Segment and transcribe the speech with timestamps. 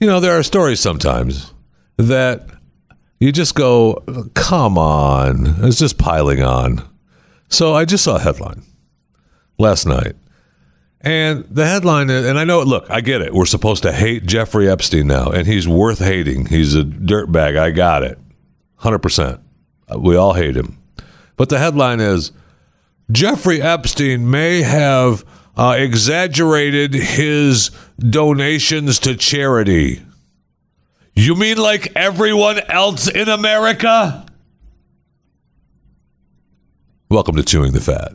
[0.00, 1.52] you know, there are stories sometimes
[1.96, 2.48] that
[3.18, 4.02] you just go,
[4.34, 6.82] come on, it's just piling on.
[7.48, 8.62] So I just saw a headline
[9.58, 10.16] last night.
[11.02, 13.32] And the headline, and I know, look, I get it.
[13.32, 16.46] We're supposed to hate Jeffrey Epstein now, and he's worth hating.
[16.46, 17.58] He's a dirtbag.
[17.58, 18.18] I got it.
[18.80, 19.40] 100%.
[19.98, 20.78] We all hate him.
[21.36, 22.32] But the headline is
[23.10, 25.24] Jeffrey Epstein may have
[25.60, 30.00] uh, exaggerated his donations to charity.
[31.14, 34.24] You mean like everyone else in America?
[37.10, 38.12] Welcome to Chewing the Fat.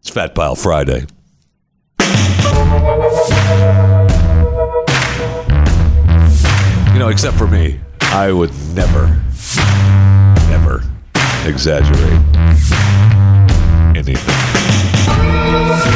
[0.00, 1.04] It's Fat Pile Friday.
[6.94, 9.22] You know, except for me, I would never,
[10.48, 10.82] never
[11.44, 12.22] exaggerate
[13.94, 15.87] anything.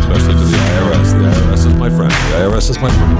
[0.00, 1.08] Especially to the IRS.
[1.12, 2.12] The IRS is my friend.
[2.12, 3.12] The IRS is my friend.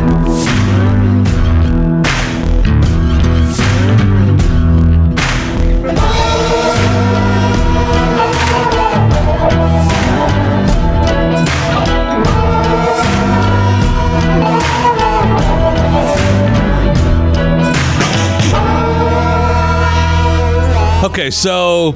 [21.04, 21.92] Okay, so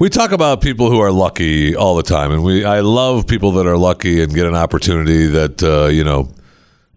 [0.00, 3.52] we talk about people who are lucky all the time, and we I love people
[3.52, 6.32] that are lucky and get an opportunity that uh, you know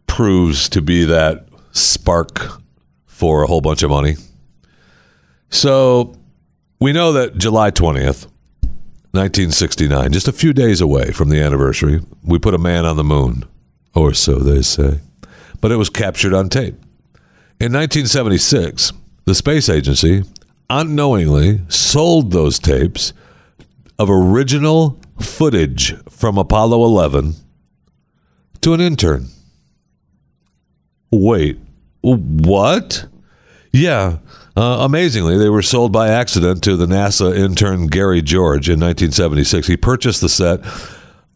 [0.07, 2.49] proves to be that spark
[3.05, 4.15] for a whole bunch of money.
[5.49, 6.15] So
[6.79, 8.25] we know that July twentieth,
[9.13, 12.85] nineteen sixty nine, just a few days away from the anniversary, we put a man
[12.85, 13.43] on the moon,
[13.93, 15.01] or so they say,
[15.59, 16.75] but it was captured on tape.
[17.59, 18.93] In 1976,
[19.25, 20.23] the space agency
[20.79, 23.13] unknowingly sold those tapes
[23.99, 27.35] of original footage from Apollo 11
[28.61, 29.27] to an intern.
[31.11, 31.59] Wait,
[32.01, 33.05] what?
[33.71, 34.17] Yeah,
[34.55, 39.67] uh, amazingly, they were sold by accident to the NASA intern Gary George in 1976.
[39.67, 40.59] He purchased the set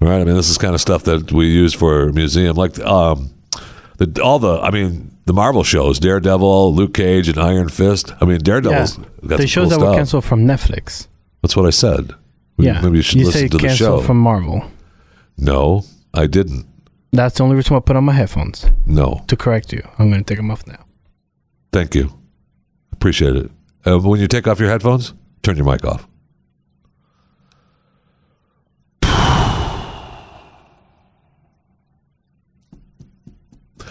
[0.00, 0.20] right?
[0.20, 3.34] I mean, this is kind of stuff that we use for a museum, like um,
[3.98, 4.60] the all the.
[4.60, 8.12] I mean, the Marvel shows, Daredevil, Luke Cage, and Iron Fist.
[8.20, 11.08] I mean, Daredevil's got the shows cool that were canceled from Netflix.
[11.42, 12.12] That's what I said.
[12.58, 14.00] Yeah, maybe you should listen say to the show.
[14.00, 14.64] from Marvel.
[15.36, 15.84] no,
[16.14, 16.66] I didn't.
[17.12, 19.82] That's the only reason I put on my headphones No, to correct you.
[19.98, 20.84] I'm going to take them off now.
[21.72, 22.12] thank you.
[22.92, 23.50] Appreciate it.
[23.86, 25.12] Uh, when you take off your headphones,
[25.42, 26.08] turn your mic off.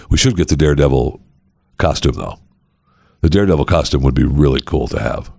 [0.09, 1.21] We should get the Daredevil
[1.77, 2.39] costume though.
[3.21, 5.31] The Daredevil costume would be really cool to have.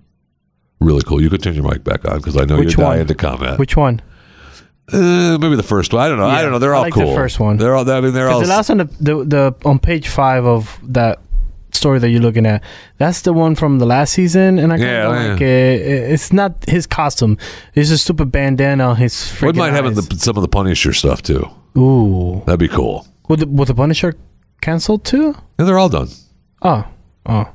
[0.80, 1.20] Really cool.
[1.22, 2.96] You could turn your mic back on because I know Which you're one?
[2.96, 3.58] dying to comment.
[3.58, 4.02] Which one?
[4.92, 6.02] Uh, maybe the first one.
[6.02, 6.26] I don't know.
[6.26, 6.58] I Yeah, don't know.
[6.58, 7.14] They're I all like the cool.
[7.14, 7.56] first one.
[7.56, 7.88] They're all.
[7.90, 8.40] I mean, they're all.
[8.40, 11.18] The last one, the, the, the on page five of that
[11.72, 12.62] story that you're looking at,
[12.98, 15.32] that's the one from the last season, and I kind Yeah, of yeah.
[15.32, 15.80] like it.
[16.12, 17.36] It's not his costume;
[17.74, 20.08] it's a stupid bandana on his freaking We might have eyes.
[20.08, 21.48] the, some of the Punisher stuff too.
[21.76, 23.06] Ooh, That'd be cool.
[23.28, 24.14] was the, was the Punisher
[24.60, 25.34] canceled too?
[25.58, 26.08] And they're all done.
[26.62, 26.86] Oh,
[27.26, 27.48] oh,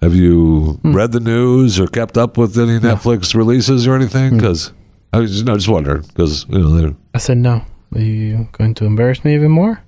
[0.00, 0.92] Have you Hmm.
[0.94, 4.30] read the news or kept up with any Netflix releases or anything?
[4.30, 4.36] Hmm.
[4.38, 4.72] Because
[5.12, 7.62] I was just, no, just wondering because you know I said no.
[7.94, 9.80] Are you going to embarrass me even more?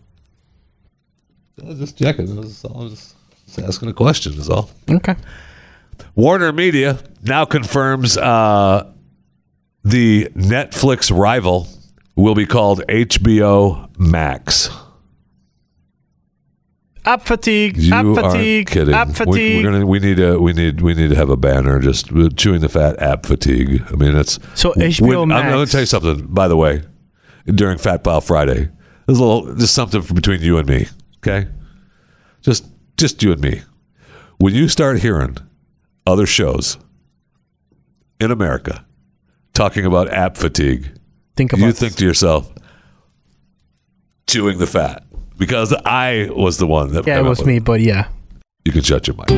[1.63, 2.31] I was just checking.
[2.37, 3.15] I was, I was
[3.47, 4.33] just asking a question.
[4.35, 4.71] Is all.
[4.91, 5.15] Okay.
[6.15, 8.91] Warner Media now confirms uh,
[9.85, 11.69] the Netflix rival
[12.17, 14.71] will be called HBO Max.
[17.07, 17.77] App fatigue.
[17.79, 18.69] You app fatigue.
[18.69, 18.95] kidding.
[18.95, 19.65] App fatigue.
[19.65, 22.61] we're gonna, we need to we need we need to have a banner just chewing
[22.61, 23.83] the fat app fatigue.
[23.91, 25.53] I mean that's So HBO when- I'm Max.
[25.53, 26.27] going to tell you something.
[26.27, 26.83] By the way,
[27.47, 28.69] during Fat Pile Friday,
[29.07, 30.89] there's a little just something between you and me.
[31.19, 31.49] Okay,
[32.43, 32.67] just
[32.99, 33.63] just you and me.
[34.39, 35.37] When you start hearing
[36.07, 36.77] other shows
[38.21, 38.85] in America
[39.55, 40.91] talking about app fatigue,
[41.37, 42.53] think about you think to yourself,
[44.27, 45.05] chewing the fat.
[45.41, 48.09] Because I was the one that Yeah, it was me, but yeah.
[48.67, 49.31] You can shut your mic.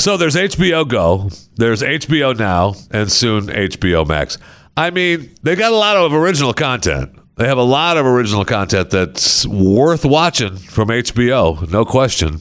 [0.00, 4.36] So there's HBO Go, there's HBO Now, and soon HBO Max.
[4.76, 7.17] I mean, they got a lot of original content.
[7.38, 12.40] They have a lot of original content that's worth watching from HBO, no question.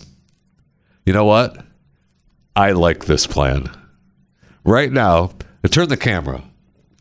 [1.06, 1.64] You know what?
[2.56, 3.70] I like this plan.
[4.64, 5.34] Right now,
[5.70, 6.44] turn the camera.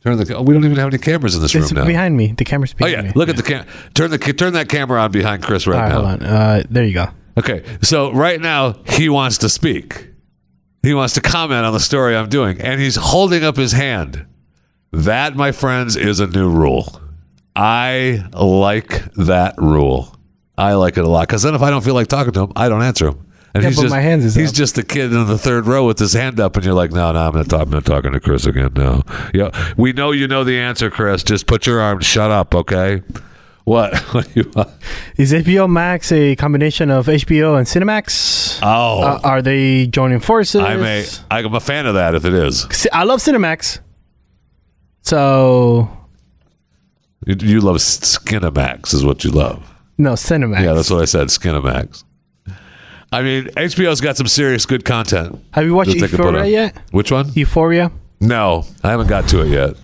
[0.04, 0.36] Turn the.
[0.36, 1.86] Oh, we don't even have any cameras in this It's room now.
[1.86, 2.32] behind me.
[2.36, 3.12] The camera's oh behind yeah, me.
[3.14, 3.66] look at the cam.
[3.94, 5.94] Turn the turn that camera on behind Chris right, now.
[5.94, 6.22] hold on.
[6.22, 7.08] Uh, there you go.
[7.38, 10.08] Okay, so right now he wants to speak.
[10.82, 14.26] He wants to comment on the story I'm doing, and he's holding up his hand.
[14.92, 17.00] That, my friends, is a new rule.
[17.56, 20.14] I like that rule.
[20.58, 22.52] I like it a lot because then if I don't feel like talking to him,
[22.56, 23.26] I don't answer him.
[23.54, 24.54] And Yeah, he's but just my hands is he's up.
[24.54, 27.10] just the kid in the third row with his hand up, and you're like, no,
[27.12, 28.72] no, I'm not, talk- I'm not talking to Chris again.
[28.74, 31.22] No, yeah, we know you know the answer, Chris.
[31.22, 32.00] Just put your arm.
[32.00, 33.02] Shut up, okay?
[33.64, 33.96] What?
[34.14, 34.68] what do you want?
[35.16, 38.60] Is HBO Max a combination of HBO and Cinemax?
[38.62, 40.60] Oh, Uh, are they joining forces?
[40.60, 42.14] I'm a I'm a fan of that.
[42.14, 43.80] If it is, I love Cinemax.
[45.02, 45.88] So
[47.26, 49.62] you, you love Skinamax, is what you love.
[49.98, 50.62] no Cinemax.
[50.64, 51.28] Yeah, that's what I said.
[51.28, 52.04] Skinamax.
[53.12, 55.38] I mean, HBO's got some serious good content.
[55.52, 56.76] Have you watched that they could put Euphoria yet?
[56.90, 57.30] Which one?
[57.34, 57.92] Euphoria.
[58.20, 59.76] No, I haven't got to it yet.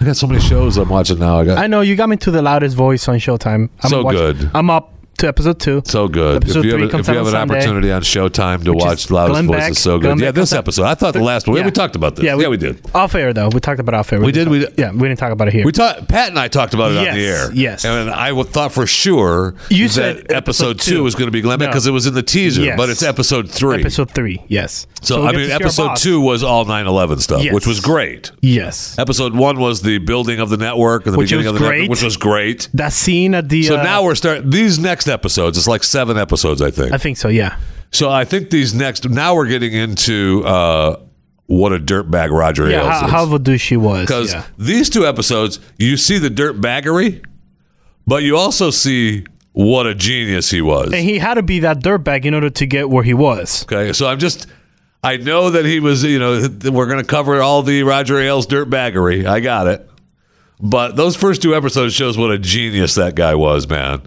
[0.00, 1.38] I got so many shows I'm watching now.
[1.40, 3.68] I got I know you got me to the loudest voice on Showtime.
[3.82, 4.50] I'm So watching- good.
[4.54, 5.82] I'm up to episode two.
[5.84, 6.38] so good.
[6.42, 8.64] If Episode you three have, a- comes if you have an Sunday, opportunity on Showtime
[8.64, 10.06] to watch Loudest Glenn Voice, is so good.
[10.06, 10.84] Glenn yeah, Beck this episode.
[10.84, 11.56] I thought the last one.
[11.58, 11.64] Yeah.
[11.64, 12.24] We talked about this.
[12.24, 12.80] Yeah, Yeah, we- we, did.
[12.94, 14.20] Off air though, we talked about off air.
[14.20, 14.48] We did.
[14.48, 15.64] didn't We talk- yeah, we didn't talk about it here.
[15.64, 16.08] we talked.
[16.08, 17.52] Pat and I talked about it on the Yes, air.
[17.54, 17.84] yes.
[17.84, 21.02] And I thought for sure You that said episode, two two.
[21.04, 21.72] was going to be Glenn Beck No.
[21.72, 22.76] because it was in the teaser, Yes.
[22.76, 23.80] but it's episode three.
[23.80, 24.86] episode three, yes.
[25.02, 27.52] So, we I mean, to see our episode two was all 9/11 stuff, Yes.
[27.54, 28.30] which was great.
[28.40, 28.96] Yes.
[28.98, 32.02] Episode one was the building of the network and the beginning of the network, which
[32.02, 32.68] was great.
[32.74, 33.62] That scene at the.
[33.64, 35.58] So uh, now we're starting these next episodes.
[35.58, 36.92] It's like seven episodes, I think.
[36.92, 37.28] I think so.
[37.28, 37.56] Yeah.
[37.90, 39.08] so I think these next.
[39.08, 41.00] Now we're getting into uh,
[41.46, 42.82] what a dirtbag Roger Yeah.
[42.82, 43.12] Ailes How, is.
[43.12, 44.06] how of douche she was.
[44.06, 44.46] Because yeah.
[44.58, 47.24] these two episodes, you see the dirtbaggery,
[48.06, 50.86] but you also see what a genius he was.
[50.92, 53.64] And he had to be that dirtbag in order to get where he was.
[53.64, 54.46] Okay, so I'm just.
[55.04, 56.04] I know that he was.
[56.04, 59.26] You know, we're going to cover all the Roger Ailes dirtbaggery.
[59.26, 59.88] I got it.
[60.64, 64.02] But those first two episodes shows what a genius that guy was, man.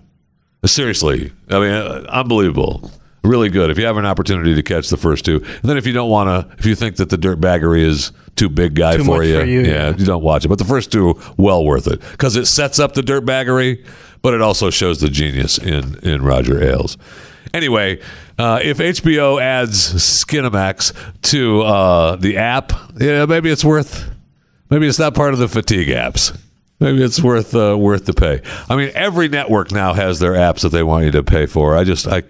[0.66, 2.92] Seriously, I mean, uh, unbelievable.
[3.24, 3.72] Really good.
[3.72, 6.12] If you have an opportunity to catch the first two, and then if you don't
[6.12, 9.18] want to, if you think that the dirt baggery is too big guy Too for,
[9.18, 9.96] much you, for you, yeah, yeah.
[9.98, 10.50] you don't watch it.
[10.50, 13.84] But the first two, well worth it because it sets up the dirt baggery,
[14.22, 16.98] but it also shows the genius in in Roger Ailes.
[17.54, 18.02] Anyway,
[18.38, 20.94] uh, if HBO adds Skinamax
[21.24, 24.10] to uh, the app, yeah, maybe it's worth.
[24.70, 26.38] Maybe it's not part of the fatigue apps.
[26.80, 28.42] Maybe it's worth uh, worth the pay.
[28.70, 31.76] I mean, every network now has their apps that they want you to pay for.
[31.78, 32.24] I just, I,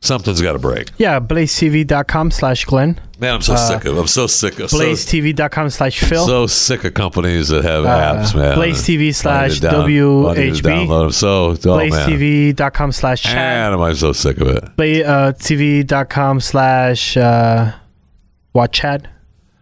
[0.00, 0.90] something's got to break.
[0.98, 1.18] Yeah.
[1.18, 3.00] BlazeTV.com slash Glenn.
[3.18, 3.96] Man, I'm so sick of.
[3.98, 4.70] I'm so sick of.
[4.70, 6.26] BlazeTV.com slash Phil.
[6.26, 7.88] so sick of companies that have Uh,
[8.22, 8.54] apps, man.
[8.54, 9.86] Blaze TV slash I need to down- I
[10.34, 10.86] need to WHB.
[10.86, 11.12] Download them.
[11.12, 13.34] So, oh BlazeTV.com slash chat.
[13.34, 14.76] man, am I so sick of it?
[14.76, 17.72] Bla- uh, TV.com slash uh,
[18.54, 19.06] watch chat.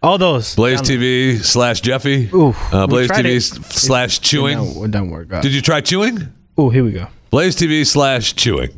[0.01, 0.55] All those.
[0.55, 1.35] Blaze Download.
[1.35, 2.29] TV slash Jeffy.
[2.33, 3.41] Ooh, uh, Blaze TV it.
[3.65, 4.57] slash chewing.
[4.57, 5.31] No, it don't work.
[5.33, 6.31] Uh, Did you try chewing?
[6.57, 7.07] oh, here we go.
[7.29, 8.71] Blaze TV slash chewing.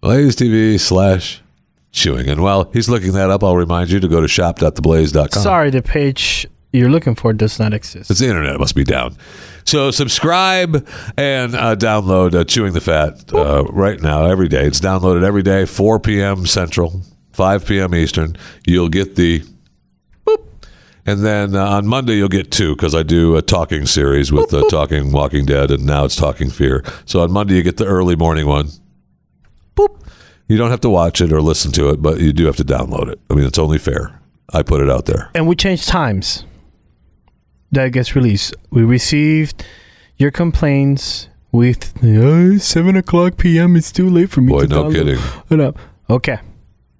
[0.00, 1.42] Blaze TV slash
[1.90, 2.28] chewing.
[2.28, 5.42] And while he's looking that up, I'll remind you to go to shop.theblaze.com.
[5.42, 8.10] Sorry, the page you're looking for does not exist.
[8.10, 8.54] It's the internet.
[8.54, 9.16] It must be down.
[9.64, 14.64] So subscribe and uh, download uh, Chewing the Fat uh, right now every day.
[14.66, 16.46] It's downloaded every day, 4 p.m.
[16.46, 17.00] Central,
[17.32, 17.94] 5 p.m.
[17.94, 18.36] Eastern.
[18.64, 19.42] You'll get the.
[21.06, 24.52] And then uh, on Monday, you'll get two because I do a talking series with
[24.52, 26.84] uh, Talking Walking Dead, and now it's Talking Fear.
[27.04, 28.70] So on Monday, you get the early morning one.
[29.76, 30.00] Boop.
[30.48, 32.64] You don't have to watch it or listen to it, but you do have to
[32.64, 33.20] download it.
[33.30, 34.20] I mean, it's only fair.
[34.52, 35.30] I put it out there.
[35.34, 36.44] And we changed times
[37.72, 38.54] that gets released.
[38.70, 39.64] We received
[40.16, 43.76] your complaints with "Oh, seven o'clock p.m.
[43.76, 45.60] It's too late for me Boy, to no download kidding.
[45.60, 46.38] up." Okay,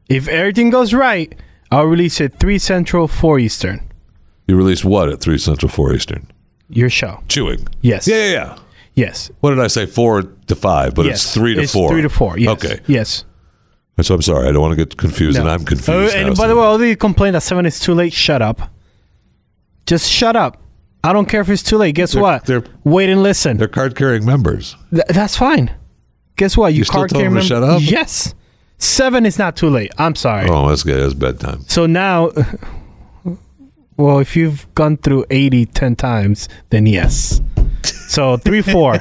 [0.08, 1.32] if everything goes right,
[1.70, 3.85] I'll release it three central, four eastern.
[4.46, 6.26] You release what at 3 Central, 4 Eastern?
[6.68, 7.66] Your show, Chewing.
[7.80, 8.58] yes, Yeah, yeah, yeah.
[8.94, 9.86] yes, What did I say?
[9.86, 11.22] Four to five, but yes.
[11.24, 11.90] it's three to It's four.
[11.90, 12.36] Three to four.
[12.38, 12.50] Yes.
[12.64, 12.80] Okay.
[12.88, 13.24] Yes.
[14.02, 14.48] So I'm sorry.
[14.48, 15.88] I don't want to get confused, and I'm confused.
[16.16, 18.12] Uh, now, and by so- the way, all the complain that seven is too late.
[18.12, 18.70] Shut up.
[19.86, 20.60] Just shut up.
[21.04, 21.94] I don't care if it's too late.
[21.94, 22.44] Guess They're- what?
[22.46, 23.58] they're- Wait and listen.
[23.58, 24.74] they're card carrying members.
[24.90, 25.70] Th- that's fine.
[26.36, 26.74] Guess what?
[26.74, 27.80] You, You card told carry them to member- shut up?
[27.80, 28.34] Yes.
[28.78, 29.92] Seven is not too late.
[29.98, 30.48] I'm sorry.
[30.50, 30.98] Oh, that's good.
[31.02, 31.62] It's bedtime.
[31.68, 32.32] So now,
[33.96, 37.40] well, if you've gone through 80 10 times, then yes.
[38.08, 38.98] So three, four,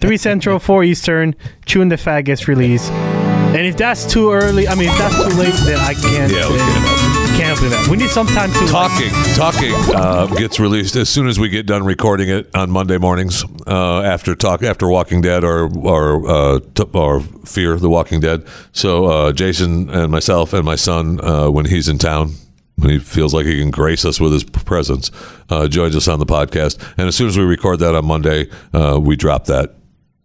[0.00, 1.34] three central, four eastern.
[1.66, 2.90] Chewing the fat gets released.
[2.90, 6.32] And if that's too early, I mean, if that's too late, then I can't.
[6.32, 7.88] Yeah, we can't can't do that.
[7.88, 11.66] We need some time to Talking, talking uh, gets released as soon as we get
[11.66, 16.60] done recording it on Monday mornings uh, after talk after Walking Dead or or uh,
[16.74, 18.44] t- or Fear the Walking Dead.
[18.72, 22.34] So uh, Jason and myself and my son, uh, when he's in town,
[22.78, 25.10] when he feels like he can grace us with his presence,
[25.50, 26.80] uh, joins us on the podcast.
[26.96, 29.74] And as soon as we record that on Monday, uh, we drop that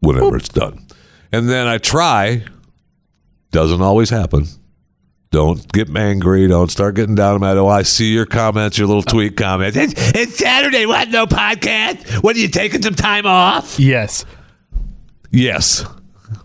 [0.02, 0.86] whenever it's done.
[1.32, 2.44] And then I try.
[3.52, 4.46] Doesn't always happen.
[5.32, 6.48] Don't get angry.
[6.48, 7.48] Don't start getting down me.
[7.48, 9.76] Oh, I see your comments, your little tweet comments.
[9.76, 10.86] It's, it's Saturday.
[10.86, 11.10] What?
[11.10, 12.24] No podcast?
[12.24, 13.80] What are you taking some time off?
[13.80, 14.26] Yes.
[15.32, 15.86] Yes.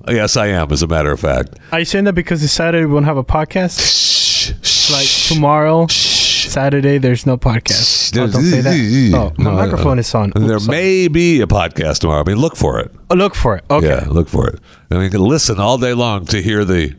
[0.07, 1.59] Yes, I am, as a matter of fact.
[1.71, 3.79] Are you saying that because it's Saturday we won't have a podcast?
[3.79, 4.53] Shh.
[4.63, 8.17] shh, Like tomorrow, Saturday, there's no podcast.
[8.19, 9.13] Oh, don't say that.
[9.15, 10.33] Oh, my No, microphone is on.
[10.35, 10.77] There Oops, sorry.
[10.79, 12.23] may be a podcast tomorrow.
[12.23, 12.91] I mean, look for it.
[13.11, 13.65] Oh, look for it.
[13.71, 13.87] Okay.
[13.89, 14.61] Yeah, look for it.
[14.91, 16.95] I mean, you can listen all day long to hear the.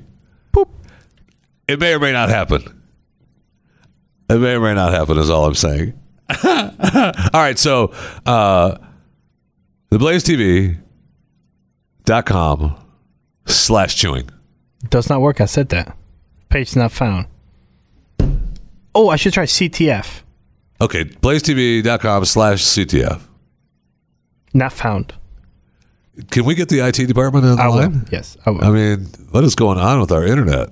[0.53, 0.67] Boop.
[1.67, 2.61] It may or may not happen.
[4.29, 5.17] It may or may not happen.
[5.17, 5.93] Is all I'm saying.
[6.43, 6.71] all
[7.33, 7.91] right, so
[8.27, 8.77] uh,
[9.91, 12.75] theblazetv.com
[13.47, 14.29] slash chewing.
[14.89, 15.41] Does not work.
[15.41, 15.97] I said that.
[16.49, 17.25] Page not found.
[18.95, 20.21] Oh, I should try CTF.
[20.81, 23.21] Okay, blazetv.com slash CTF.
[24.53, 25.13] Not found.
[26.31, 27.75] Can we get the IT department on the I will.
[27.75, 28.07] line?
[28.11, 28.63] Yes, I will.
[28.63, 30.69] I mean, what is going on with our internet?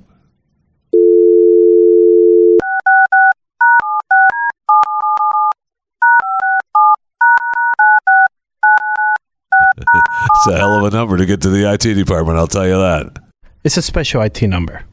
[9.77, 12.77] it's a hell of a number to get to the IT department, I'll tell you
[12.77, 13.17] that.
[13.63, 14.83] it's a special IT number.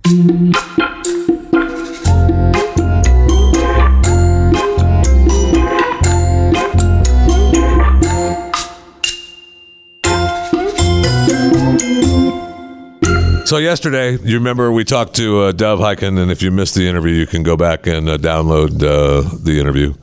[13.55, 16.89] So yesterday, you remember we talked to uh, Dove Hyken, and if you missed the
[16.89, 19.95] interview, you can go back and uh, download uh, the interview.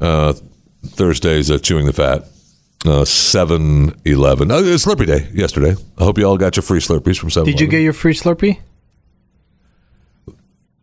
[0.00, 0.32] Uh,
[0.84, 2.22] Thursday's uh, Chewing the Fat,
[2.84, 4.50] uh, 7-Eleven.
[4.50, 5.76] Oh, it was Slurpee Day yesterday.
[5.96, 8.12] I hope you all got your free Slurpees from 7 Did you get your free
[8.12, 8.58] Slurpee?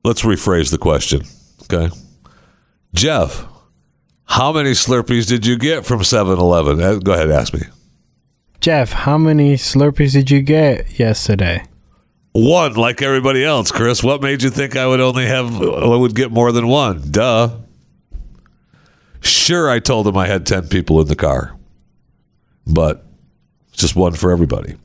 [0.06, 1.24] Let's rephrase the question,
[1.64, 1.94] okay?
[2.94, 3.46] Jeff,
[4.24, 6.82] how many Slurpees did you get from 7-Eleven?
[6.82, 7.64] Uh, Go ahead, ask me.
[8.62, 11.66] Jeff, how many Slurpees did you get yesterday?
[12.34, 14.04] One, like everybody else, Chris.
[14.04, 17.12] What made you think I would only have, I would get more than one?
[17.12, 17.58] Duh.
[19.22, 21.56] Sure, I told him I had 10 people in the car,
[22.66, 23.06] but
[23.72, 24.76] just one for everybody.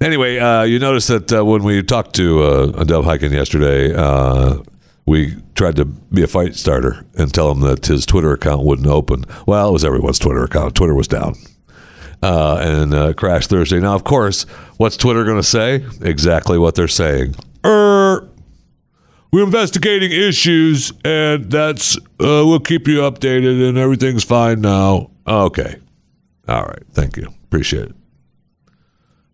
[0.00, 4.58] Anyway, uh, you noticed that uh, when we talked to uh, Dove Hyken yesterday, uh,
[5.06, 8.86] we tried to be a fight starter and tell him that his Twitter account wouldn't
[8.86, 9.24] open.
[9.46, 10.76] Well, it was everyone's Twitter account.
[10.76, 11.34] Twitter was down
[12.22, 13.80] uh, and uh, crashed Thursday.
[13.80, 14.44] Now, of course,
[14.76, 15.84] what's Twitter going to say?
[16.00, 17.34] Exactly what they're saying.
[17.64, 18.28] Er,
[19.32, 25.10] we're investigating issues, and that's uh, we'll keep you updated, and everything's fine now.
[25.26, 25.76] Okay,
[26.48, 26.82] all right.
[26.92, 27.28] Thank you.
[27.44, 27.96] Appreciate it.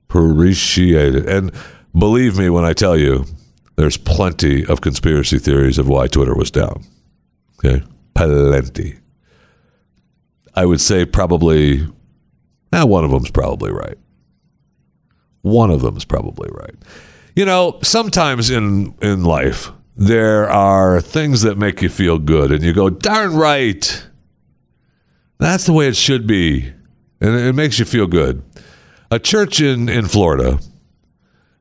[0.08, 1.28] Appreciate it.
[1.28, 1.52] And
[1.96, 3.26] believe me when I tell you,
[3.76, 6.84] there's plenty of conspiracy theories of why Twitter was down.
[7.58, 7.84] Okay,
[8.14, 8.98] plenty.
[10.54, 11.86] I would say probably
[12.72, 13.98] now, one of them's probably right.
[15.42, 16.74] One of them's probably right.
[17.36, 22.62] You know, sometimes in in life there are things that make you feel good, and
[22.62, 24.06] you go, "Darn right,
[25.38, 26.72] that's the way it should be,"
[27.20, 28.42] and it makes you feel good.
[29.10, 30.58] A church in in Florida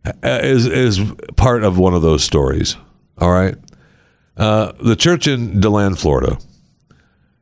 [0.06, 1.00] uh, is is
[1.36, 2.78] part of one of those stories.
[3.18, 3.56] All right,
[4.38, 6.38] uh, the church in DeLand, Florida.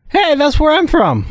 [0.08, 1.26] Hey, that's where I'm from.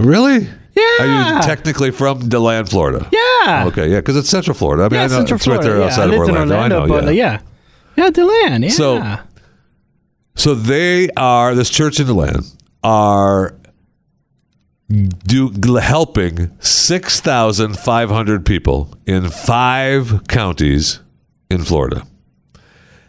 [0.00, 0.48] Really?
[0.78, 1.04] Yeah.
[1.34, 3.08] Are you technically from DeLand, Florida?
[3.12, 3.64] Yeah.
[3.68, 4.84] Okay, yeah, because it's Central Florida.
[4.84, 5.68] I mean, Yeah, I know Central it's right Florida.
[5.70, 5.86] there yeah.
[5.86, 6.58] outside of in Orlando.
[6.58, 7.40] I know, but yeah.
[7.96, 8.04] yeah.
[8.04, 8.64] Yeah, DeLand.
[8.64, 8.70] Yeah.
[8.70, 9.16] So-
[10.36, 12.44] So they are this church in DeLand
[12.84, 13.54] are
[15.26, 21.00] do helping six thousand five hundred people in five counties
[21.50, 22.04] in Florida.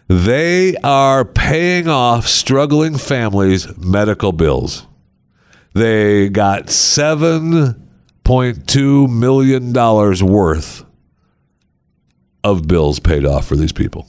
[0.08, 4.88] They are paying off struggling families' medical bills.
[5.80, 7.90] They got seven
[8.26, 10.84] point two million dollars worth
[12.44, 14.06] of bills paid off for these people.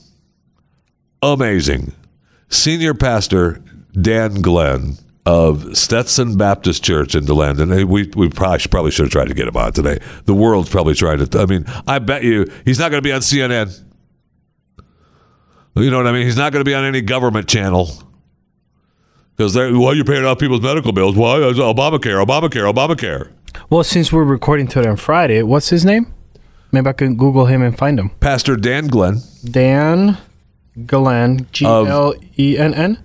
[1.21, 1.93] Amazing.
[2.49, 3.63] Senior pastor
[3.93, 9.05] Dan Glenn of Stetson Baptist Church in DeLand, and we we probably should, probably should
[9.05, 9.99] have tried to get him on today.
[10.25, 11.39] The world's probably trying to.
[11.39, 13.81] I mean, I bet you he's not going to be on CNN.
[15.75, 16.25] You know what I mean?
[16.25, 17.91] He's not going to be on any government channel
[19.41, 21.15] because they're well, you're paying off people's medical bills.
[21.15, 21.39] Why?
[21.39, 23.31] It's Obamacare, Obamacare, Obamacare.
[23.71, 26.13] Well, since we're recording today on Friday, what's his name?
[26.71, 28.09] Maybe I can Google him and find him.
[28.19, 29.17] Pastor Dan Glenn.
[29.43, 30.19] Dan
[30.85, 31.47] Glenn.
[31.51, 33.03] G L E N N.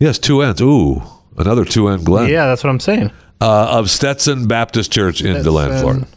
[0.00, 0.62] Yes, two N's.
[0.62, 1.02] Ooh,
[1.36, 2.30] another two N Glenn.
[2.30, 3.10] Yeah, that's what I'm saying.
[3.42, 6.08] Uh, of Stetson Baptist Church in DeLand, Florida.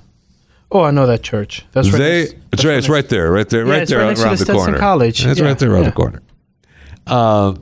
[0.71, 1.65] Oh, I know that church.
[1.73, 1.97] That's right.
[1.97, 2.77] They, next- it's that's right.
[2.77, 4.77] It's right there, right there, Yeah, right there right around the the, corner.
[4.77, 5.25] College.
[5.25, 5.89] It's Yeah, right there around yeah.
[5.89, 6.21] the corner.
[7.05, 7.55] Uh,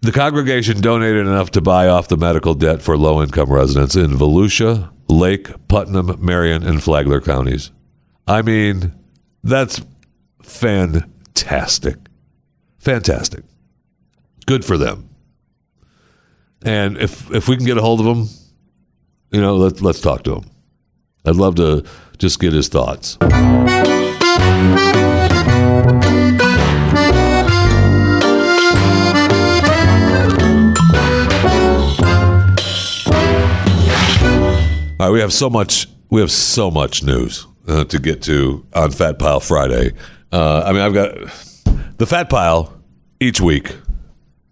[0.00, 4.90] the congregation donated enough to buy off the medical debt for low-income residents in Volusia,
[5.08, 7.70] Lake, Putnam, Marion, and Flagler counties.
[8.26, 8.92] I mean,
[9.42, 9.80] that's
[10.42, 11.96] fantastic,
[12.78, 13.44] fantastic.
[14.46, 15.08] Good for them.
[16.62, 18.28] And if if we can get a hold of him,
[19.30, 20.50] you know, let's let's talk to him.
[21.24, 21.84] I'd love to
[22.18, 23.18] just get his thoughts.
[35.00, 35.86] All right, we have so much.
[36.10, 39.92] We have so much news uh, to get to on Fat Pile Friday.
[40.32, 41.14] Uh, I mean, I've got
[41.98, 42.72] the Fat Pile
[43.20, 43.76] each week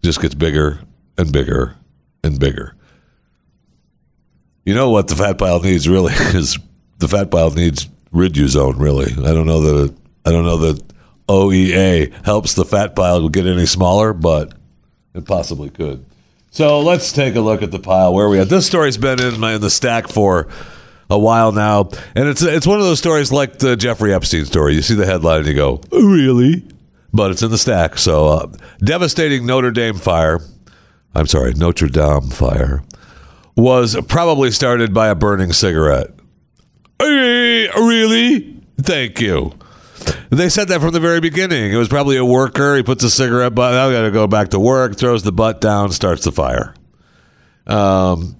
[0.05, 0.79] just gets bigger
[1.19, 1.75] and bigger
[2.23, 2.77] and bigger.
[4.65, 6.57] You know what the Fat Pile needs really is
[6.99, 8.79] the Fat Pile needs Riduzone.
[8.79, 10.81] Really, I don't know that I don't know that
[11.29, 14.55] OEA helps the Fat Pile get any smaller, but
[15.13, 16.07] it possibly could.
[16.57, 18.49] So let's take a look at the pile where we at.
[18.49, 20.49] This story's been in in the stack for
[21.11, 24.75] a while now, and it's it's one of those stories like the Jeffrey Epstein story.
[24.75, 26.67] You see the headline and you go, "Really?"
[27.13, 27.99] But it's in the stack.
[27.99, 30.41] So uh, devastating Notre Dame fire.
[31.15, 32.83] I'm sorry, Notre Dame fire
[33.55, 36.09] was probably started by a burning cigarette.
[37.01, 38.63] Eh, really?
[38.81, 39.53] Thank you.
[40.31, 41.73] They said that from the very beginning.
[41.73, 42.77] It was probably a worker.
[42.77, 43.75] He puts a cigarette butt.
[43.75, 44.97] I got to go back to work.
[44.97, 45.93] Throws the butt down.
[45.93, 46.75] Starts the fire.
[47.67, 48.37] Um.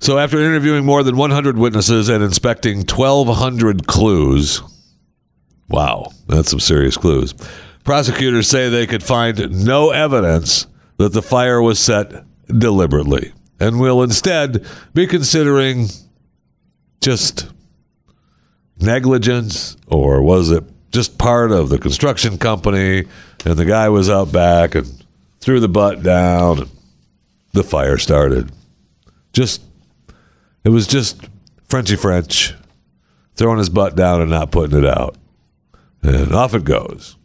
[0.00, 4.60] So after interviewing more than 100 witnesses and inspecting 1,200 clues,
[5.68, 7.32] wow, that's some serious clues.
[7.84, 10.66] Prosecutors say they could find no evidence
[10.98, 15.88] that the fire was set deliberately, and will instead be considering
[17.00, 17.53] just
[18.84, 23.04] negligence or was it just part of the construction company
[23.44, 25.04] and the guy was out back and
[25.40, 26.70] threw the butt down and
[27.52, 28.52] the fire started.
[29.32, 29.62] Just
[30.62, 31.28] it was just
[31.64, 32.54] frenchy french
[33.34, 35.16] throwing his butt down and not putting it out.
[36.02, 37.16] And off it goes.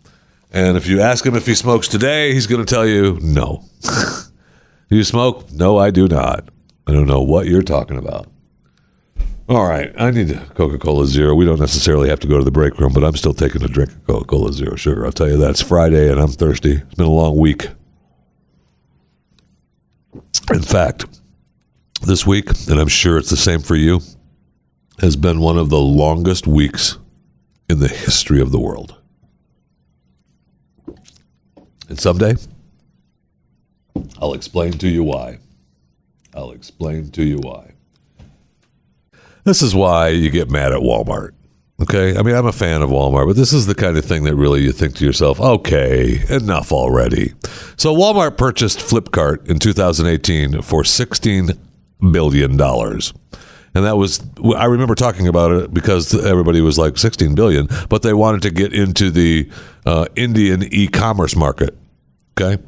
[0.51, 3.63] And if you ask him if he smokes today he's going to tell you no.
[4.89, 5.51] Do you smoke?
[5.51, 6.49] No i do not.
[6.87, 8.27] I don't know what you're talking about
[9.49, 11.33] all right, I need Coca Cola Zero.
[11.33, 13.67] We don't necessarily have to go to the break room, but I'm still taking a
[13.67, 15.05] drink of Coca Cola Zero sugar.
[15.05, 15.49] I'll tell you that.
[15.49, 16.73] It's Friday and I'm thirsty.
[16.73, 17.67] It's been a long week.
[20.51, 21.05] In fact,
[22.01, 24.01] this week, and I'm sure it's the same for you,
[24.99, 26.97] has been one of the longest weeks
[27.69, 28.95] in the history of the world.
[31.87, 32.35] And someday,
[34.21, 35.39] I'll explain to you why.
[36.35, 37.68] I'll explain to you why.
[39.43, 41.31] This is why you get mad at Walmart.
[41.81, 42.17] Okay.
[42.17, 44.35] I mean, I'm a fan of Walmart, but this is the kind of thing that
[44.35, 47.33] really you think to yourself, okay, enough already.
[47.77, 51.57] So, Walmart purchased Flipkart in 2018 for $16
[52.11, 52.59] billion.
[52.59, 53.13] And
[53.73, 54.21] and that was
[54.55, 58.51] I remember talking about it because everybody was like 16 billion, but they wanted to
[58.51, 59.49] get into the
[59.85, 61.77] uh, Indian e-commerce market.
[62.39, 62.61] Okay,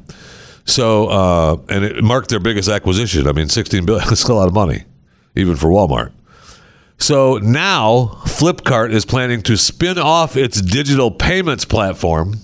[0.64, 3.26] so uh, and it marked their biggest acquisition.
[3.26, 4.84] I mean, 16 billion still a lot of money,
[5.34, 6.12] even for Walmart.
[7.02, 12.34] So now Flipkart is planning to spin off its digital payments platform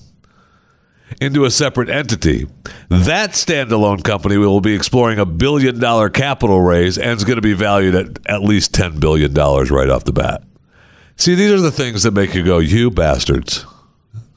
[1.21, 2.49] into a separate entity.
[2.89, 7.41] That standalone company will be exploring a billion dollar capital raise and is going to
[7.41, 10.43] be valued at at least $10 billion right off the bat.
[11.15, 13.65] See, these are the things that make you go, you bastards.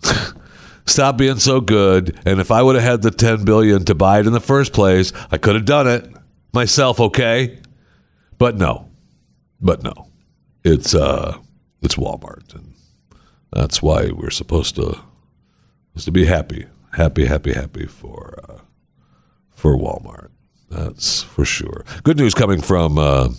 [0.85, 2.15] Stop being so good.
[2.27, 4.71] And if I would have had the 10 billion to buy it in the first
[4.71, 6.07] place, I could have done it
[6.53, 7.57] myself, okay?
[8.37, 8.87] But no.
[9.59, 10.10] But no.
[10.63, 11.37] It's uh
[11.81, 12.73] it's Walmart and
[13.51, 14.99] that's why we're supposed to
[15.95, 18.59] is to be happy, happy, happy, happy for uh,
[19.49, 20.29] for Walmart.
[20.69, 21.83] That's for sure.
[22.03, 23.29] Good news coming from uh,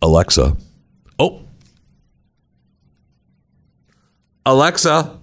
[0.00, 0.56] Alexa.
[1.18, 1.42] Oh,
[4.46, 5.18] Alexa,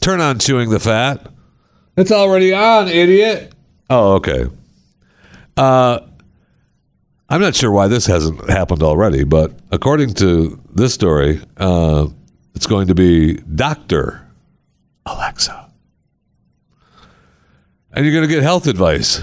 [0.00, 1.26] turn on chewing the fat.
[1.96, 3.52] It's already on, idiot.
[3.90, 4.46] Oh, okay.
[5.56, 6.00] Uh,
[7.32, 12.08] I'm not sure why this hasn't happened already, but according to this story, uh,
[12.56, 14.26] it's going to be Doctor
[15.06, 15.70] Alexa.
[17.92, 19.22] And you're going to get health advice.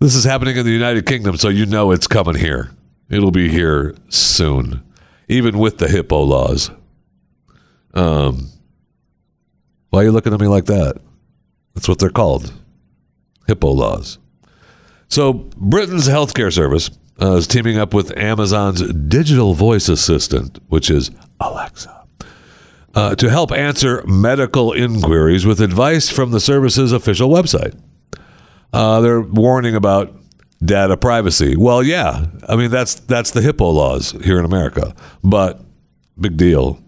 [0.00, 2.70] This is happening in the United Kingdom, so you know it's coming here.
[3.08, 4.82] It'll be here soon,
[5.28, 6.70] even with the hippo laws.
[7.94, 8.50] Um,
[9.88, 11.00] why are you looking at me like that?
[11.74, 12.52] That's what they're called
[13.46, 14.18] hippo laws.
[15.08, 21.10] So, Britain's healthcare service uh, is teaming up with Amazon's digital voice assistant, which is
[21.40, 21.96] Alexa
[22.96, 27.78] uh, to help answer medical inquiries with advice from the service's official website.
[28.72, 30.16] Uh, they're warning about
[30.64, 31.56] data privacy.
[31.56, 35.62] Well, yeah, I mean that's that's the HIPAA laws here in America, but
[36.18, 36.82] big deal.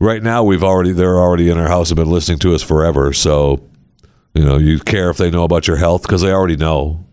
[0.00, 3.12] Right now, we've already they're already in our house and been listening to us forever.
[3.12, 3.68] So,
[4.34, 7.04] you know, you care if they know about your health because they already know.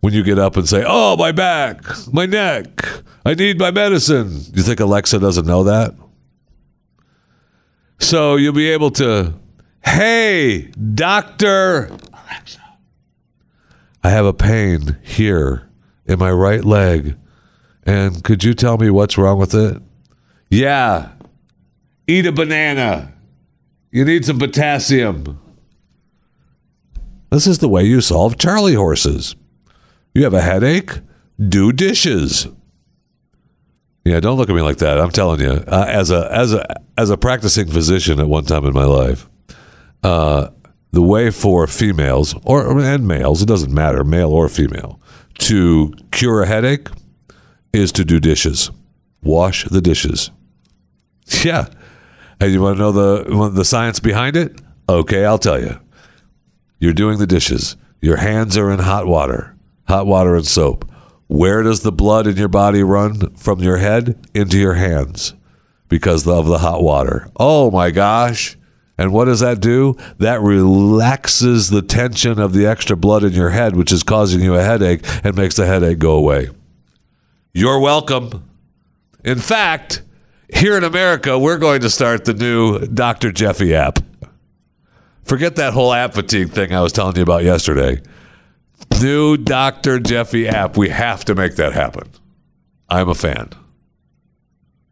[0.00, 1.82] When you get up and say, "Oh, my back,
[2.12, 2.68] my neck,
[3.26, 5.94] I need my medicine," you think Alexa doesn't know that?
[7.98, 9.34] So you'll be able to,
[9.84, 12.60] hey, doctor, Alexa,
[14.04, 15.68] I have a pain here
[16.06, 17.16] in my right leg.
[17.84, 19.82] And could you tell me what's wrong with it?
[20.50, 21.10] Yeah.
[22.06, 23.12] Eat a banana.
[23.90, 25.40] You need some potassium.
[27.30, 29.34] This is the way you solve Charlie horses.
[30.18, 30.98] You have a headache?
[31.38, 32.48] Do dishes.
[34.04, 34.98] Yeah, don't look at me like that.
[34.98, 38.64] I'm telling you, uh, as a as a as a practicing physician at one time
[38.64, 39.28] in my life,
[40.02, 40.48] uh,
[40.90, 45.00] the way for females or and males, it doesn't matter, male or female,
[45.38, 46.88] to cure a headache
[47.72, 48.72] is to do dishes,
[49.22, 50.32] wash the dishes.
[51.44, 51.68] Yeah,
[52.40, 54.60] and you want to know the the science behind it?
[54.88, 55.78] Okay, I'll tell you.
[56.80, 57.76] You're doing the dishes.
[58.00, 59.54] Your hands are in hot water,
[59.88, 60.90] hot water and soap.
[61.26, 65.34] Where does the blood in your body run from your head into your hands
[65.88, 67.30] because of the hot water?
[67.36, 68.56] Oh my gosh.
[68.96, 69.96] And what does that do?
[70.18, 74.54] That relaxes the tension of the extra blood in your head, which is causing you
[74.54, 76.48] a headache and makes the headache go away.
[77.52, 78.44] You're welcome.
[79.24, 80.02] In fact,
[80.52, 83.30] here in America, we're going to start the new Dr.
[83.30, 84.00] Jeffy app.
[85.22, 88.00] Forget that whole app fatigue thing I was telling you about yesterday
[89.00, 90.00] new Dr.
[90.00, 90.76] Jeffy app.
[90.76, 92.10] We have to make that happen.
[92.88, 93.50] I'm a fan.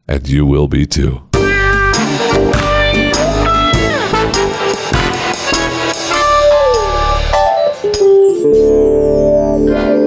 [0.08, 1.22] And you will be too.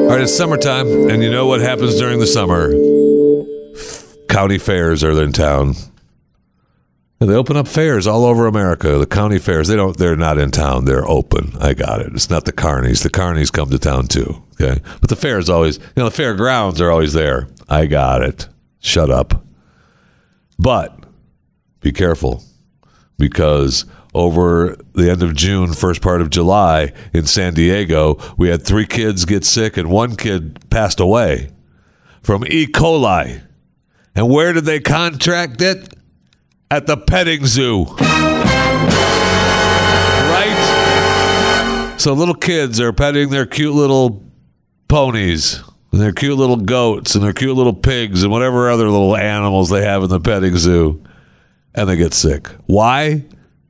[0.10, 2.72] All right, it's summertime, and you know what happens during the summer?
[4.28, 5.76] County fairs are in town.
[7.20, 8.98] They open up fairs all over America.
[8.98, 11.52] The county fairs, they don't they're not in town, they're open.
[11.60, 12.14] I got it.
[12.14, 13.04] It's not the carnies.
[13.04, 14.42] The carnies come to town too.
[14.54, 14.80] Okay.
[15.02, 17.50] But the fair is always you know, the fairgrounds are always there.
[17.68, 18.48] I got it.
[18.80, 19.46] Shut up.
[20.58, 20.98] But
[21.82, 22.42] be careful
[23.18, 28.64] because over the end of June, first part of July in San Diego, we had
[28.64, 31.52] three kids get sick and one kid passed away
[32.24, 32.66] from E.
[32.66, 33.42] coli.
[34.16, 35.94] And where did they contract it?
[36.72, 37.86] At the petting zoo.
[40.30, 41.96] Right?
[41.98, 44.24] So little kids are petting their cute little
[44.88, 49.16] ponies and their cute little goats and their cute little pigs and whatever other little
[49.16, 51.04] animals they have in the petting zoo.
[51.74, 52.48] And they get sick.
[52.66, 53.26] Why?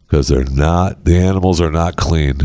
[0.08, 2.38] Because they're not, the animals are not clean.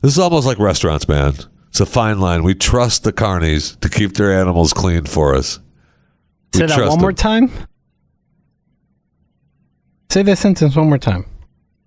[0.00, 1.34] This is almost like restaurants, man.
[1.68, 2.42] It's a fine line.
[2.42, 5.60] We trust the carnies to keep their animals clean for us.
[6.54, 7.50] Say that one more time.
[10.10, 11.24] Say that sentence one more time.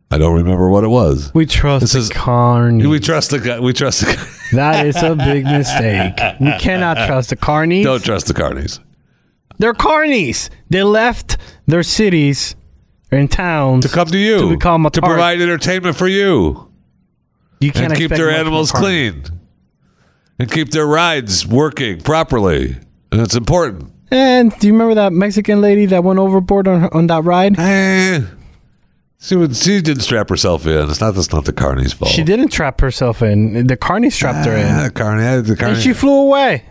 [0.09, 1.31] I don't remember what it was.
[1.33, 2.87] We trust This the is- carnies.
[2.89, 3.59] We trust the guy.
[3.59, 4.25] We trust the guy.
[4.53, 6.13] that is a big mistake.
[6.39, 7.83] We cannot trust the carnies.
[7.83, 8.79] Don't trust the carnies.
[9.57, 10.49] They're carnies.
[10.69, 12.55] They left their cities
[13.11, 14.39] and towns To come to you.
[14.39, 15.11] To become a to part.
[15.11, 16.71] provide entertainment for you.
[17.59, 19.23] You can't and keep their much from a animals clean.
[20.39, 22.77] And keep their rides working properly.
[23.11, 23.92] And it's important.
[24.13, 27.57] And do you remember that Mexican lady that went overboard on on that ride?
[27.59, 28.21] Eh,
[29.19, 30.89] she, would, she didn't strap herself in.
[30.89, 32.11] It's not that's not the carney's fault.
[32.11, 33.65] She didn't trap herself in.
[33.67, 35.73] The carny strapped her Ah, in, the carney, the carney.
[35.75, 36.63] and she flew away,